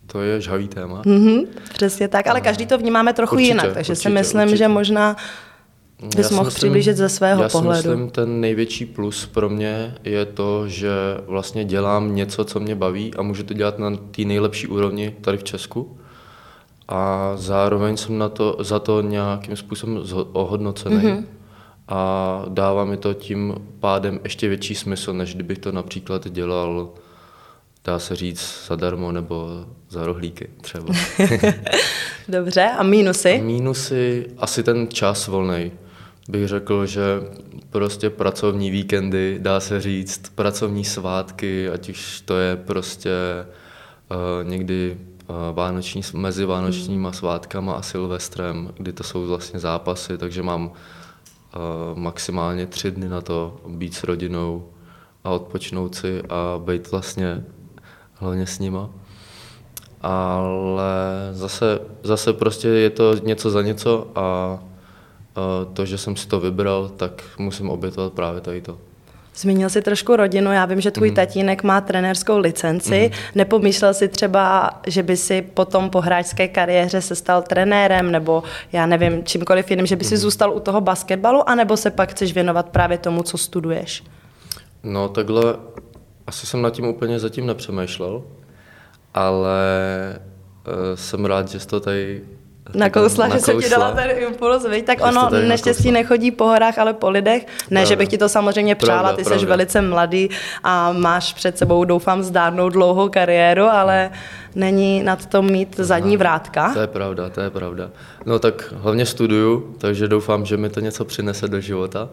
to 0.07 0.23
je 0.23 0.41
žhavý 0.41 0.69
téma. 0.69 1.03
Mm-hmm, 1.03 1.47
přesně 1.75 2.09
tak, 2.09 2.27
ale 2.27 2.41
každý 2.41 2.67
to 2.67 2.79
vnímáme 2.79 3.13
trochu 3.13 3.35
určitě, 3.35 3.51
jinak, 3.51 3.75
takže 3.75 3.93
určitě, 3.93 4.09
si 4.09 4.15
myslím, 4.15 4.43
určitě. 4.43 4.57
že 4.57 4.69
možná 4.69 5.17
bys 6.17 6.31
mohl 6.31 6.45
myslím, 6.45 6.59
přiblížit 6.59 6.97
ze 6.97 7.09
svého 7.09 7.43
já 7.43 7.49
pohledu. 7.49 7.77
Já 7.77 7.83
si 7.83 7.89
myslím, 7.89 8.11
ten 8.11 8.41
největší 8.41 8.85
plus 8.87 9.27
pro 9.27 9.49
mě 9.49 9.95
je 10.05 10.25
to, 10.25 10.69
že 10.69 10.91
vlastně 11.27 11.65
dělám 11.65 12.15
něco, 12.15 12.45
co 12.45 12.61
mě 12.61 12.75
baví 12.75 13.15
a 13.15 13.23
můžu 13.23 13.43
to 13.43 13.55
dělat 13.55 13.79
na 13.79 13.97
té 13.97 14.23
nejlepší 14.25 14.67
úrovni 14.67 15.17
tady 15.21 15.39
v 15.39 15.45
Česku. 15.45 15.99
A 16.89 17.33
zároveň 17.35 17.97
jsem 17.97 18.19
na 18.19 18.29
to, 18.29 18.57
za 18.61 18.79
to 18.79 19.03
nějakým 19.03 19.57
způsobem 19.57 20.03
ohodnocený. 20.33 20.97
Mm-hmm 20.97 21.25
a 21.88 22.44
dává 22.49 22.85
mi 22.85 22.96
to 22.96 23.14
tím 23.14 23.55
pádem 23.81 24.20
ještě 24.25 24.49
větší 24.49 24.75
smysl, 24.75 25.12
než 25.12 25.35
kdybych 25.35 25.59
to 25.59 25.72
například 25.72 26.29
dělal, 26.29 26.90
dá 27.85 27.99
se 27.99 28.16
říct, 28.16 28.66
zadarmo 28.68 29.12
nebo 29.12 29.64
za 29.88 30.07
rohlíky 30.07 30.49
třeba. 30.61 30.94
Dobře, 32.29 32.70
a 32.79 32.83
mínusy? 32.83 33.40
A 33.40 33.42
mínusy, 33.42 34.27
asi 34.38 34.62
ten 34.62 34.88
čas 34.88 35.29
volný. 35.29 35.72
Bych 36.29 36.49
řekl, 36.49 36.87
že 36.87 37.03
prostě 37.70 38.11
pracovní 38.11 38.70
víkendy, 38.70 39.38
dá 39.40 39.61
se 39.61 39.81
říct, 39.81 40.33
pracovní 40.35 40.85
svátky, 40.85 41.68
ať 41.68 41.88
už 41.88 42.20
to 42.20 42.38
je 42.38 42.57
prostě 42.57 43.11
uh, 44.11 44.49
někdy 44.49 44.96
uh, 45.27 45.37
vánoční, 45.53 46.03
mezi 46.14 46.44
vánočníma 46.44 47.09
hmm. 47.09 47.18
svátkama 47.18 47.72
a 47.72 47.83
Silvestrem, 47.83 48.72
kdy 48.77 48.92
to 48.92 49.03
jsou 49.03 49.27
vlastně 49.27 49.61
zápasy, 49.61 50.18
takže 50.18 50.42
mám 50.42 50.72
maximálně 51.95 52.66
tři 52.66 52.90
dny 52.90 53.09
na 53.09 53.21
to 53.21 53.61
být 53.66 53.95
s 53.95 54.05
rodinou 54.05 54.69
a 55.25 55.31
odpočnout 55.31 55.95
si 55.95 56.23
a 56.23 56.61
být 56.64 56.90
vlastně 56.90 57.45
hlavně 58.14 58.47
s 58.47 58.59
nima. 58.59 58.90
Ale 60.01 60.92
zase, 61.33 61.79
zase 62.03 62.33
prostě 62.33 62.69
je 62.69 62.90
to 62.90 63.14
něco 63.14 63.51
za 63.51 63.62
něco 63.62 64.11
a 64.14 64.59
to, 65.73 65.87
že 65.87 65.99
jsem 65.99 66.16
si 66.16 66.29
to 66.29 66.40
vybral, 66.40 66.88
tak 66.88 67.25
musím 67.38 67.71
obětovat 67.71 68.12
právě 68.12 68.40
tady 68.40 68.61
to. 68.61 68.79
Zmínil 69.37 69.70
jsi 69.70 69.83
trošku 69.83 70.16
rodinu, 70.16 70.53
já 70.53 70.64
vím, 70.64 70.81
že 70.81 70.90
tvůj 70.90 71.09
mm. 71.09 71.14
tatínek 71.14 71.62
má 71.62 71.81
trenérskou 71.81 72.38
licenci. 72.38 73.11
Mm. 73.12 73.18
Nepomýšlel 73.35 73.94
jsi 73.94 74.09
třeba, 74.09 74.70
že 74.87 75.03
by 75.03 75.16
si 75.16 75.42
potom 75.42 75.90
po 75.90 76.01
hráčské 76.01 76.49
kariéře 76.49 77.01
se 77.01 77.14
stal 77.14 77.42
trenérem, 77.42 78.12
nebo 78.12 78.42
já 78.72 78.87
nevím, 78.87 79.25
čímkoliv 79.25 79.70
jiným, 79.70 79.87
že 79.87 79.96
by 79.96 80.05
si 80.05 80.14
mm. 80.14 80.20
zůstal 80.20 80.53
u 80.53 80.61
toho 80.61 80.81
basketbalu, 80.81 81.49
anebo 81.49 81.77
se 81.77 81.90
pak 81.90 82.11
chceš 82.11 82.35
věnovat 82.35 82.68
právě 82.68 82.99
tomu, 82.99 83.22
co 83.22 83.38
studuješ? 83.38 84.05
No 84.83 85.09
takhle, 85.09 85.57
asi 86.27 86.46
jsem 86.46 86.62
nad 86.62 86.70
tím 86.70 86.87
úplně 86.87 87.18
zatím 87.18 87.46
nepřemýšlel, 87.46 88.22
ale 89.14 89.61
uh, 90.66 90.75
jsem 90.94 91.25
rád, 91.25 91.49
že 91.49 91.61
jsi 91.61 91.66
to 91.66 91.81
tady 91.81 92.22
Nakousla, 92.74 93.29
že 93.29 93.40
jsem 93.40 93.62
ti 93.62 93.68
dala 93.68 93.90
ten 93.90 94.11
impuls, 94.18 94.66
viď? 94.66 94.85
tak 94.85 94.98
ono 95.00 95.31
neštěstí 95.31 95.92
nechodí 95.92 96.31
po 96.31 96.44
horách, 96.44 96.79
ale 96.79 96.92
po 96.92 97.11
lidech. 97.11 97.46
Ne, 97.46 97.50
Pravda. 97.68 97.85
že 97.85 97.96
bych 97.96 98.09
ti 98.09 98.18
to 98.18 98.29
samozřejmě 98.29 98.74
přála, 98.74 98.98
Pravda, 98.98 99.16
ty 99.16 99.24
jsi 99.24 99.31
Pravda. 99.31 99.48
velice 99.48 99.83
mladý 99.83 100.31
a 100.64 100.92
máš 100.92 101.33
před 101.33 101.59
sebou, 101.59 101.85
doufám, 101.85 102.22
zdárnou 102.22 102.68
dlouhou 102.68 103.09
kariéru, 103.09 103.64
ale 103.64 104.11
není 104.55 105.02
nad 105.02 105.26
tom 105.26 105.50
mít 105.50 105.76
zadní 105.76 106.16
vrátka. 106.16 106.72
To 106.74 106.81
je 106.81 106.87
pravda, 106.87 107.31
to 107.31 107.40
je 107.40 107.50
pravda. 107.50 107.90
No 108.26 108.38
tak 108.38 108.74
hlavně 108.76 109.07
studuju, 109.07 109.74
takže 109.79 110.09
doufám, 110.09 110.44
že 110.44 110.57
mi 110.57 110.68
to 110.68 110.81
něco 110.81 111.05
přinese 111.05 111.48
do 111.48 111.61
života. 111.61 112.09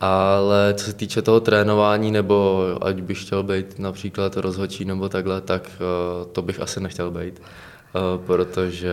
Ale 0.00 0.74
co 0.76 0.84
se 0.84 0.92
týče 0.92 1.22
toho 1.22 1.40
trénování, 1.40 2.10
nebo 2.10 2.64
ať 2.82 3.00
bych 3.00 3.22
chtěl 3.22 3.42
být 3.42 3.78
například 3.78 4.36
rozhodčí 4.36 4.84
nebo 4.84 5.08
takhle, 5.08 5.40
tak 5.40 5.62
uh, 5.62 6.26
to 6.32 6.42
bych 6.42 6.60
asi 6.60 6.80
nechtěl 6.80 7.10
být, 7.10 7.42
uh, 7.94 8.26
protože 8.26 8.92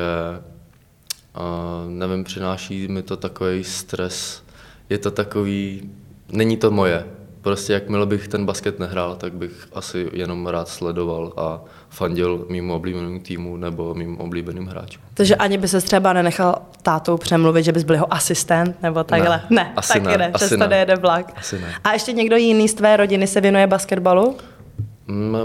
a 1.35 1.83
nevím, 1.87 2.23
přináší 2.23 2.87
mi 2.87 3.01
to 3.01 3.17
takový 3.17 3.63
stres. 3.63 4.43
Je 4.89 4.97
to 4.97 5.11
takový, 5.11 5.89
není 6.31 6.57
to 6.57 6.71
moje. 6.71 7.05
Prostě 7.41 7.73
jakmile 7.73 8.05
bych 8.05 8.27
ten 8.27 8.45
basket 8.45 8.79
nehrál, 8.79 9.15
tak 9.15 9.33
bych 9.33 9.67
asi 9.73 10.09
jenom 10.13 10.47
rád 10.47 10.67
sledoval 10.67 11.33
a 11.37 11.61
fandil 11.89 12.45
mým 12.49 12.71
oblíbeným 12.71 13.19
týmu 13.19 13.57
nebo 13.57 13.93
mým 13.93 14.17
oblíbeným 14.17 14.67
hráčům. 14.67 15.03
Takže 15.13 15.35
ani 15.35 15.57
by 15.57 15.67
se 15.67 15.81
třeba 15.81 16.13
nenechal 16.13 16.61
tátou 16.81 17.17
přemluvit, 17.17 17.63
že 17.63 17.71
bys 17.71 17.83
byl 17.83 17.95
jeho 17.95 18.13
asistent 18.13 18.81
nebo 18.81 19.03
takhle? 19.03 19.41
Ne, 19.49 19.55
ne 19.55 19.73
asi 19.75 19.93
taky 19.93 20.07
ne, 20.07 20.17
ne, 20.17 20.31
asi 20.33 20.57
ne. 20.57 20.67
nejede 20.67 20.95
vlak. 20.95 21.33
Asi 21.35 21.59
ne. 21.59 21.73
A 21.83 21.93
ještě 21.93 22.11
někdo 22.11 22.35
jiný 22.35 22.67
z 22.67 22.73
tvé 22.73 22.97
rodiny 22.97 23.27
se 23.27 23.41
věnuje 23.41 23.67
basketbalu? 23.67 24.37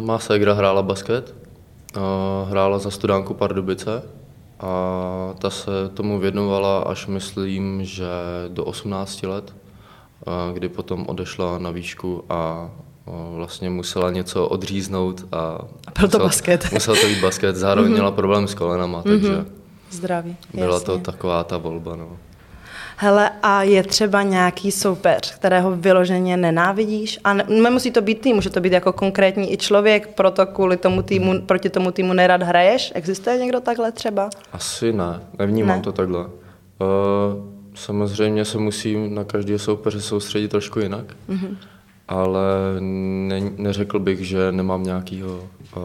Má 0.01 0.19
ségra 0.19 0.55
hrála 0.55 0.83
basket, 0.83 1.35
hrála 2.49 2.79
za 2.79 2.91
studánku 2.91 3.35
Pardubice 3.35 4.03
a 4.61 5.35
ta 5.39 5.51
se 5.51 5.71
tomu 5.95 6.19
věnovala 6.19 6.79
až 6.79 7.07
myslím, 7.07 7.85
že 7.85 8.07
do 8.49 8.65
18 8.65 9.23
let, 9.23 9.55
kdy 10.53 10.69
potom 10.69 11.05
odešla 11.09 11.59
na 11.59 11.71
výšku 11.71 12.25
a 12.29 12.71
vlastně 13.37 13.71
musela 13.71 14.11
něco 14.11 14.49
odříznout 14.49 15.25
a, 15.33 15.39
a 15.39 16.01
byl 16.01 16.09
to 16.09 16.19
musela, 16.19 16.25
basket. 16.25 16.69
musela 16.73 17.01
to 17.01 17.07
být 17.07 17.21
basket, 17.21 17.57
zároveň 17.57 17.93
měla 17.93 18.11
problém 18.11 18.49
s 18.49 18.55
kolenama, 18.55 19.03
takže 19.03 19.33
mm-hmm. 19.33 19.47
Zdraví, 19.91 20.37
byla 20.55 20.75
jasně. 20.75 20.87
to 20.87 20.99
taková 20.99 21.45
ta 21.45 21.57
volba. 21.57 21.97
No. 21.97 22.17
Hele, 22.97 23.31
a 23.43 23.63
je 23.63 23.83
třeba 23.83 24.23
nějaký 24.23 24.71
soupeř, 24.73 25.35
kterého 25.35 25.77
vyloženě 25.77 26.37
nenávidíš? 26.37 27.19
A 27.25 27.33
ne, 27.33 27.45
nemusí 27.49 27.91
to 27.91 28.03
být 28.03 28.21
tým, 28.21 28.35
může 28.37 28.51
to 28.51 28.61
být 28.61 28.73
jako 28.73 28.93
konkrétní 28.93 29.53
i 29.53 29.57
člověk, 29.57 30.07
proto 30.15 30.47
kvůli 30.47 30.77
tomu 30.77 31.03
týmu, 31.03 31.41
proti 31.47 31.71
tomu 31.71 31.91
týmu 31.91 32.13
nerad 32.13 32.43
hraješ? 32.43 32.93
Existuje 32.95 33.39
někdo 33.39 33.61
takhle 33.61 33.93
třeba? 33.93 34.31
Asi 34.53 34.93
ne, 34.93 35.21
nevnímám 35.39 35.77
Ne? 35.77 35.83
to 35.83 35.93
takhle. 35.93 36.19
Uh, 36.19 36.27
samozřejmě 37.75 38.45
se 38.45 38.59
musím 38.59 39.15
na 39.15 39.25
každého 39.25 39.59
soupeře 39.59 40.01
soustředit 40.01 40.49
trošku 40.49 40.81
jinak, 40.81 41.05
mm-hmm. 41.29 41.57
ale 42.09 42.41
ne, 42.81 43.41
neřekl 43.57 43.99
bych, 43.99 44.27
že 44.27 44.53
nemám 44.53 44.83
nějakého 44.83 45.37
uh, 45.37 45.83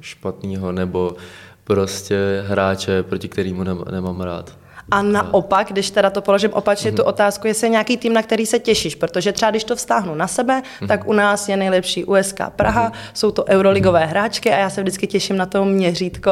špatného 0.00 0.72
nebo 0.72 1.16
prostě 1.64 2.44
hráče, 2.46 3.02
proti 3.02 3.28
kterému 3.28 3.64
ne, 3.64 3.74
nemám 3.90 4.20
rád. 4.20 4.56
A 4.90 5.02
naopak, 5.02 5.68
když 5.72 5.90
teda 5.90 6.10
to 6.10 6.22
položím 6.22 6.52
opačně, 6.52 6.92
tu 6.92 7.02
otázku, 7.02 7.46
jestli 7.46 7.66
je 7.66 7.70
nějaký 7.70 7.96
tým, 7.96 8.12
na 8.12 8.22
který 8.22 8.46
se 8.46 8.58
těšíš, 8.58 8.94
protože 8.94 9.32
třeba 9.32 9.50
když 9.50 9.64
to 9.64 9.76
vztáhnu 9.76 10.14
na 10.14 10.26
sebe, 10.28 10.62
tak 10.88 11.08
u 11.08 11.12
nás 11.12 11.48
je 11.48 11.56
nejlepší 11.56 12.04
USK 12.04 12.40
Praha, 12.56 12.92
jsou 13.14 13.30
to 13.30 13.44
euroligové 13.44 14.06
hráčky 14.06 14.50
a 14.52 14.58
já 14.58 14.70
se 14.70 14.82
vždycky 14.82 15.06
těším 15.06 15.36
na 15.36 15.46
to 15.46 15.64
měřítko, 15.64 16.30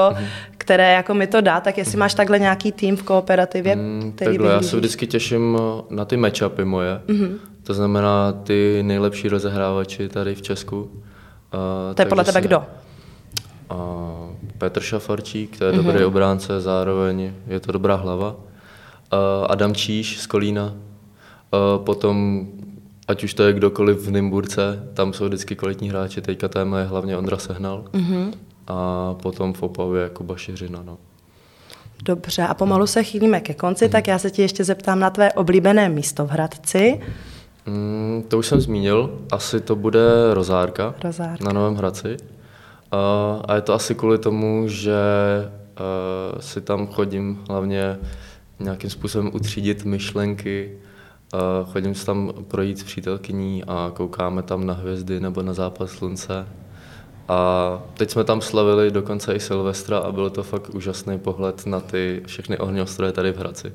které 0.58 0.92
jako 0.92 1.14
mi 1.14 1.26
to 1.26 1.40
dá, 1.40 1.60
tak 1.60 1.78
jestli 1.78 1.98
máš 1.98 2.14
takhle 2.14 2.38
nějaký 2.38 2.72
tým 2.72 2.96
v 2.96 3.02
kooperativě, 3.02 3.76
Mm, 3.76 4.12
který 4.16 4.30
Takhle, 4.38 4.52
já 4.52 4.62
se 4.62 4.76
vždycky 4.76 5.06
těším 5.06 5.54
uh, 5.54 5.60
na 5.90 6.04
ty 6.04 6.16
matchupy 6.16 6.64
moje, 6.64 7.00
mm-hmm. 7.06 7.30
to 7.62 7.74
znamená 7.74 8.32
ty 8.32 8.82
nejlepší 8.82 9.28
rozehrávači 9.28 10.08
tady 10.08 10.34
v 10.34 10.42
Česku. 10.42 10.80
Uh, 10.82 10.90
To 11.94 12.02
je 12.02 12.06
podle 12.06 12.24
tebe 12.24 12.40
se- 12.42 12.46
kdo? 12.46 12.62
A 13.70 13.76
Petr 14.58 14.80
Šafarčík, 14.80 15.58
to 15.58 15.64
je 15.64 15.72
mm-hmm. 15.72 15.76
dobrý 15.84 16.04
obránce, 16.04 16.60
zároveň 16.60 17.32
je 17.46 17.60
to 17.60 17.72
dobrá 17.72 17.94
hlava. 17.94 18.36
A 19.10 19.46
Adam 19.46 19.74
Číš 19.74 20.20
z 20.20 20.26
Kolína. 20.26 20.74
A 21.52 21.78
potom, 21.78 22.46
ať 23.08 23.24
už 23.24 23.34
to 23.34 23.42
je 23.42 23.52
kdokoliv 23.52 24.06
v 24.06 24.10
Nymburce, 24.10 24.88
tam 24.94 25.12
jsou 25.12 25.24
vždycky 25.24 25.56
kvalitní 25.56 25.90
hráči, 25.90 26.20
teďka 26.20 26.48
téma 26.48 26.78
je 26.78 26.84
hlavně 26.84 27.16
Ondra 27.16 27.38
Sehnal. 27.38 27.84
Mm-hmm. 27.92 28.32
A 28.66 29.14
potom 29.22 29.52
v 29.52 29.62
Opavě 29.62 30.08
Kuba 30.08 30.36
Šiřina. 30.36 30.82
No. 30.82 30.98
Dobře, 32.04 32.42
a 32.42 32.54
pomalu 32.54 32.86
se 32.86 33.02
chýlíme 33.02 33.40
ke 33.40 33.54
konci, 33.54 33.88
tak 33.88 34.06
já 34.06 34.18
se 34.18 34.30
ti 34.30 34.42
ještě 34.42 34.64
zeptám 34.64 35.00
na 35.00 35.10
tvé 35.10 35.32
oblíbené 35.32 35.88
místo 35.88 36.26
v 36.26 36.30
Hradci. 36.30 37.00
Mm, 37.66 38.24
to 38.28 38.38
už 38.38 38.46
jsem 38.46 38.60
zmínil, 38.60 39.18
asi 39.32 39.60
to 39.60 39.76
bude 39.76 40.00
Rozárka, 40.32 40.94
Rozárka. 41.04 41.44
na 41.44 41.52
Novém 41.52 41.74
Hradci. 41.74 42.16
A, 42.90 43.40
a 43.48 43.54
je 43.54 43.60
to 43.60 43.74
asi 43.74 43.94
kvůli 43.94 44.18
tomu, 44.18 44.68
že 44.68 45.00
uh, 45.44 46.40
si 46.40 46.60
tam 46.60 46.86
chodím 46.86 47.44
hlavně 47.48 47.98
nějakým 48.58 48.90
způsobem 48.90 49.30
utřídit 49.34 49.84
myšlenky, 49.84 50.78
uh, 51.34 51.72
chodím 51.72 51.94
si 51.94 52.06
tam 52.06 52.32
projít 52.48 52.78
s 52.78 52.82
přítelkyní 52.82 53.64
a 53.64 53.92
koukáme 53.94 54.42
tam 54.42 54.66
na 54.66 54.74
hvězdy 54.74 55.20
nebo 55.20 55.42
na 55.42 55.54
západ 55.54 55.90
slunce. 55.90 56.46
A 57.28 57.82
teď 57.94 58.10
jsme 58.10 58.24
tam 58.24 58.40
slavili 58.40 58.90
dokonce 58.90 59.34
i 59.34 59.40
Silvestra 59.40 59.98
a 59.98 60.12
byl 60.12 60.30
to 60.30 60.42
fakt 60.42 60.68
úžasný 60.74 61.18
pohled 61.18 61.66
na 61.66 61.80
ty 61.80 62.22
všechny 62.26 62.58
ohňostroje 62.58 63.12
tady 63.12 63.32
v 63.32 63.38
Hradci. 63.38 63.72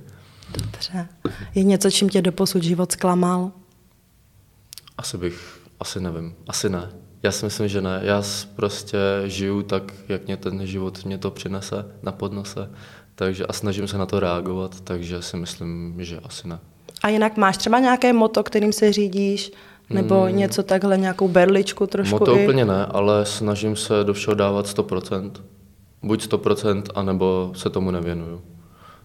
Dobře. 0.62 1.08
Je 1.56 1.64
něco, 1.64 1.92
čím 1.92 2.10
tě 2.10 2.22
doposud 2.22 2.64
život 2.64 2.92
zklamal? 2.92 3.52
Asi 4.98 5.18
bych, 5.18 5.60
asi 5.80 6.00
nevím, 6.00 6.36
asi 6.48 6.70
ne. 6.70 6.90
Já 7.24 7.32
si 7.32 7.46
myslím, 7.46 7.68
že 7.68 7.82
ne. 7.82 8.00
Já 8.04 8.24
prostě 8.56 8.98
žiju 9.26 9.62
tak, 9.62 9.94
jak 10.10 10.26
mě 10.26 10.38
ten 10.38 10.68
život 10.68 11.06
mě 11.06 11.18
to 11.18 11.32
přinese 11.32 11.86
na 12.04 12.12
podnose, 12.12 12.70
takže 13.16 13.46
a 13.46 13.54
snažím 13.54 13.88
se 13.88 13.98
na 13.98 14.06
to 14.06 14.20
reagovat, 14.20 14.82
takže 14.82 15.22
si 15.22 15.38
myslím, 15.38 15.96
že 16.00 16.20
asi 16.24 16.48
ne. 16.48 16.60
A 17.04 17.10
jinak 17.10 17.38
máš 17.38 17.58
třeba 17.58 17.80
nějaké 17.80 18.14
moto, 18.14 18.44
kterým 18.44 18.74
se 18.74 18.94
řídíš? 18.94 19.52
Nebo 19.90 20.22
hmm. 20.22 20.38
něco 20.38 20.64
takhle, 20.64 20.98
nějakou 20.98 21.28
berličku 21.28 21.88
trošku 21.88 22.20
Moto 22.20 22.38
i? 22.38 22.44
úplně 22.44 22.66
ne, 22.66 22.86
ale 22.86 23.26
snažím 23.26 23.76
se 23.76 24.04
do 24.04 24.14
všeho 24.14 24.36
dávat 24.36 24.66
100%. 24.66 25.32
Buď 26.04 26.28
100%, 26.32 26.84
anebo 26.96 27.52
se 27.56 27.70
tomu 27.70 27.92
nevěnuju. 27.92 28.42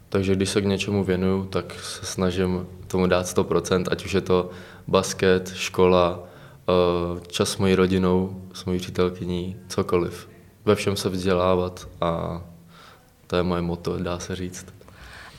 Takže 0.09 0.35
když 0.35 0.51
se 0.51 0.61
k 0.61 0.65
něčemu 0.65 1.05
věnuju, 1.05 1.45
tak 1.45 1.75
se 1.83 2.07
snažím 2.07 2.67
tomu 2.87 3.07
dát 3.07 3.27
100%, 3.27 3.85
ať 3.91 4.05
už 4.05 4.13
je 4.13 4.21
to 4.21 4.51
basket, 4.87 5.53
škola, 5.55 6.29
čas 7.27 7.51
s 7.51 7.57
mojí 7.57 7.75
rodinou, 7.75 8.43
s 8.55 8.65
mojí 8.65 8.79
přítelkyní, 8.79 9.57
cokoliv. 9.69 10.29
Ve 10.65 10.75
všem 10.75 10.97
se 10.97 11.09
vzdělávat 11.09 11.89
a 12.01 12.43
to 13.27 13.37
je 13.37 13.43
moje 13.43 13.63
moto, 13.63 13.99
dá 13.99 14.19
se 14.19 14.37
říct. 14.37 14.67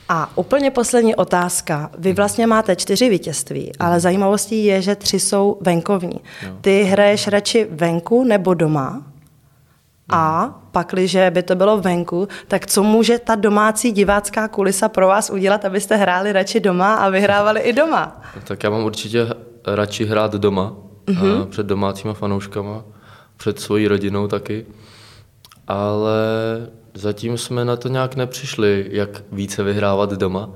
A 0.10 0.38
úplně 0.38 0.72
poslední 0.72 1.16
otázka. 1.16 1.92
Vy 1.98 2.14
vlastně 2.14 2.48
máte 2.48 2.76
čtyři 2.76 3.10
vítězství, 3.10 3.72
ale 3.80 4.00
zajímavostí 4.00 4.66
je, 4.66 4.82
že 4.82 4.96
tři 4.96 5.20
jsou 5.20 5.58
venkovní. 5.62 6.20
Ty 6.62 6.84
hraješ 6.84 7.28
radši 7.28 7.68
venku 7.72 8.24
nebo 8.24 8.54
doma? 8.54 9.04
A 10.12 10.56
pakliže 10.72 11.32
by 11.32 11.44
to 11.44 11.56
bylo 11.56 11.78
venku, 11.78 12.28
tak 12.48 12.66
co 12.68 12.84
může 12.84 13.20
ta 13.20 13.36
domácí 13.36 13.92
divácká 13.92 14.48
kulisa 14.48 14.90
pro 14.90 15.08
vás 15.08 15.30
udělat, 15.30 15.66
abyste 15.66 15.96
hráli 15.96 16.32
radši 16.32 16.60
doma 16.60 16.96
a 16.96 17.10
vyhrávali 17.10 17.62
i 17.62 17.74
doma? 17.74 18.22
Tak 18.48 18.64
já 18.64 18.70
mám 18.70 18.84
určitě 18.84 19.28
radši 19.66 20.06
hrát 20.06 20.34
doma, 20.34 20.74
mm-hmm. 21.10 21.46
před 21.46 21.66
domácíma 21.66 22.14
fanouškama, 22.14 22.84
před 23.38 23.60
svojí 23.60 23.88
rodinou 23.88 24.28
taky, 24.28 24.66
ale 25.68 26.22
zatím 26.94 27.38
jsme 27.38 27.66
na 27.66 27.76
to 27.76 27.88
nějak 27.88 28.16
nepřišli, 28.16 28.88
jak 28.92 29.24
více 29.32 29.64
vyhrávat 29.64 30.14
doma. 30.14 30.50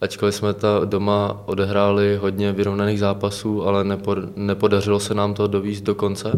Ačkoliv 0.00 0.34
jsme 0.34 0.54
ta 0.54 0.80
doma 0.84 1.42
odehráli 1.46 2.16
hodně 2.16 2.52
vyrovnaných 2.52 2.98
zápasů, 2.98 3.66
ale 3.66 3.84
nepo, 3.84 4.16
nepodařilo 4.36 5.00
se 5.00 5.14
nám 5.14 5.34
to 5.34 5.46
dovíst 5.46 5.84
do 5.84 5.94
konce. 5.94 6.32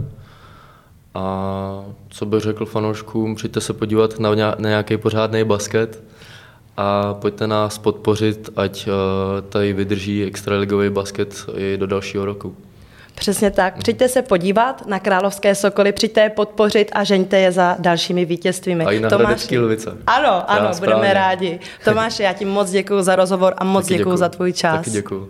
A 1.14 1.84
co 2.08 2.26
bych 2.26 2.40
řekl 2.40 2.66
fanouškům, 2.66 3.34
přijďte 3.34 3.60
se 3.60 3.72
podívat 3.72 4.20
na, 4.20 4.34
ně- 4.34 4.54
na 4.58 4.68
nějaký 4.68 4.96
pořádný 4.96 5.44
basket 5.44 6.02
a 6.76 7.14
pojďte 7.14 7.46
nás 7.46 7.78
podpořit, 7.78 8.50
ať 8.56 8.88
uh, 8.88 8.92
tady 9.48 9.72
vydrží 9.72 10.24
extraligový 10.24 10.90
basket 10.90 11.46
i 11.56 11.76
do 11.76 11.86
dalšího 11.86 12.24
roku. 12.24 12.56
Přesně 13.20 13.50
tak. 13.50 13.78
Přijďte 13.78 14.08
se 14.08 14.22
podívat 14.22 14.86
na 14.86 14.98
Královské 14.98 15.54
Sokoly, 15.54 15.92
přijďte 15.92 16.20
je 16.20 16.30
podpořit 16.30 16.90
a 16.92 17.04
žeňte 17.04 17.38
je 17.38 17.52
za 17.52 17.76
dalšími 17.78 18.24
vítězstvími. 18.24 18.84
A 18.84 18.90
i 18.90 19.00
na 19.00 19.08
Hradecký 19.08 19.58
Lvice. 19.58 19.96
Ano, 20.06 20.50
ano, 20.50 20.70
budeme 20.78 21.12
rádi. 21.12 21.60
Tomáši, 21.84 22.22
já 22.22 22.32
ti 22.32 22.44
moc 22.44 22.70
děkuji 22.70 23.02
za 23.02 23.16
rozhovor 23.16 23.54
a 23.58 23.64
moc 23.64 23.86
děkuji 23.86 23.98
děkuju. 23.98 24.16
za 24.16 24.28
tvůj 24.28 24.52
čas. 24.52 24.76
Taky 24.76 24.90
děkuju. 24.90 25.28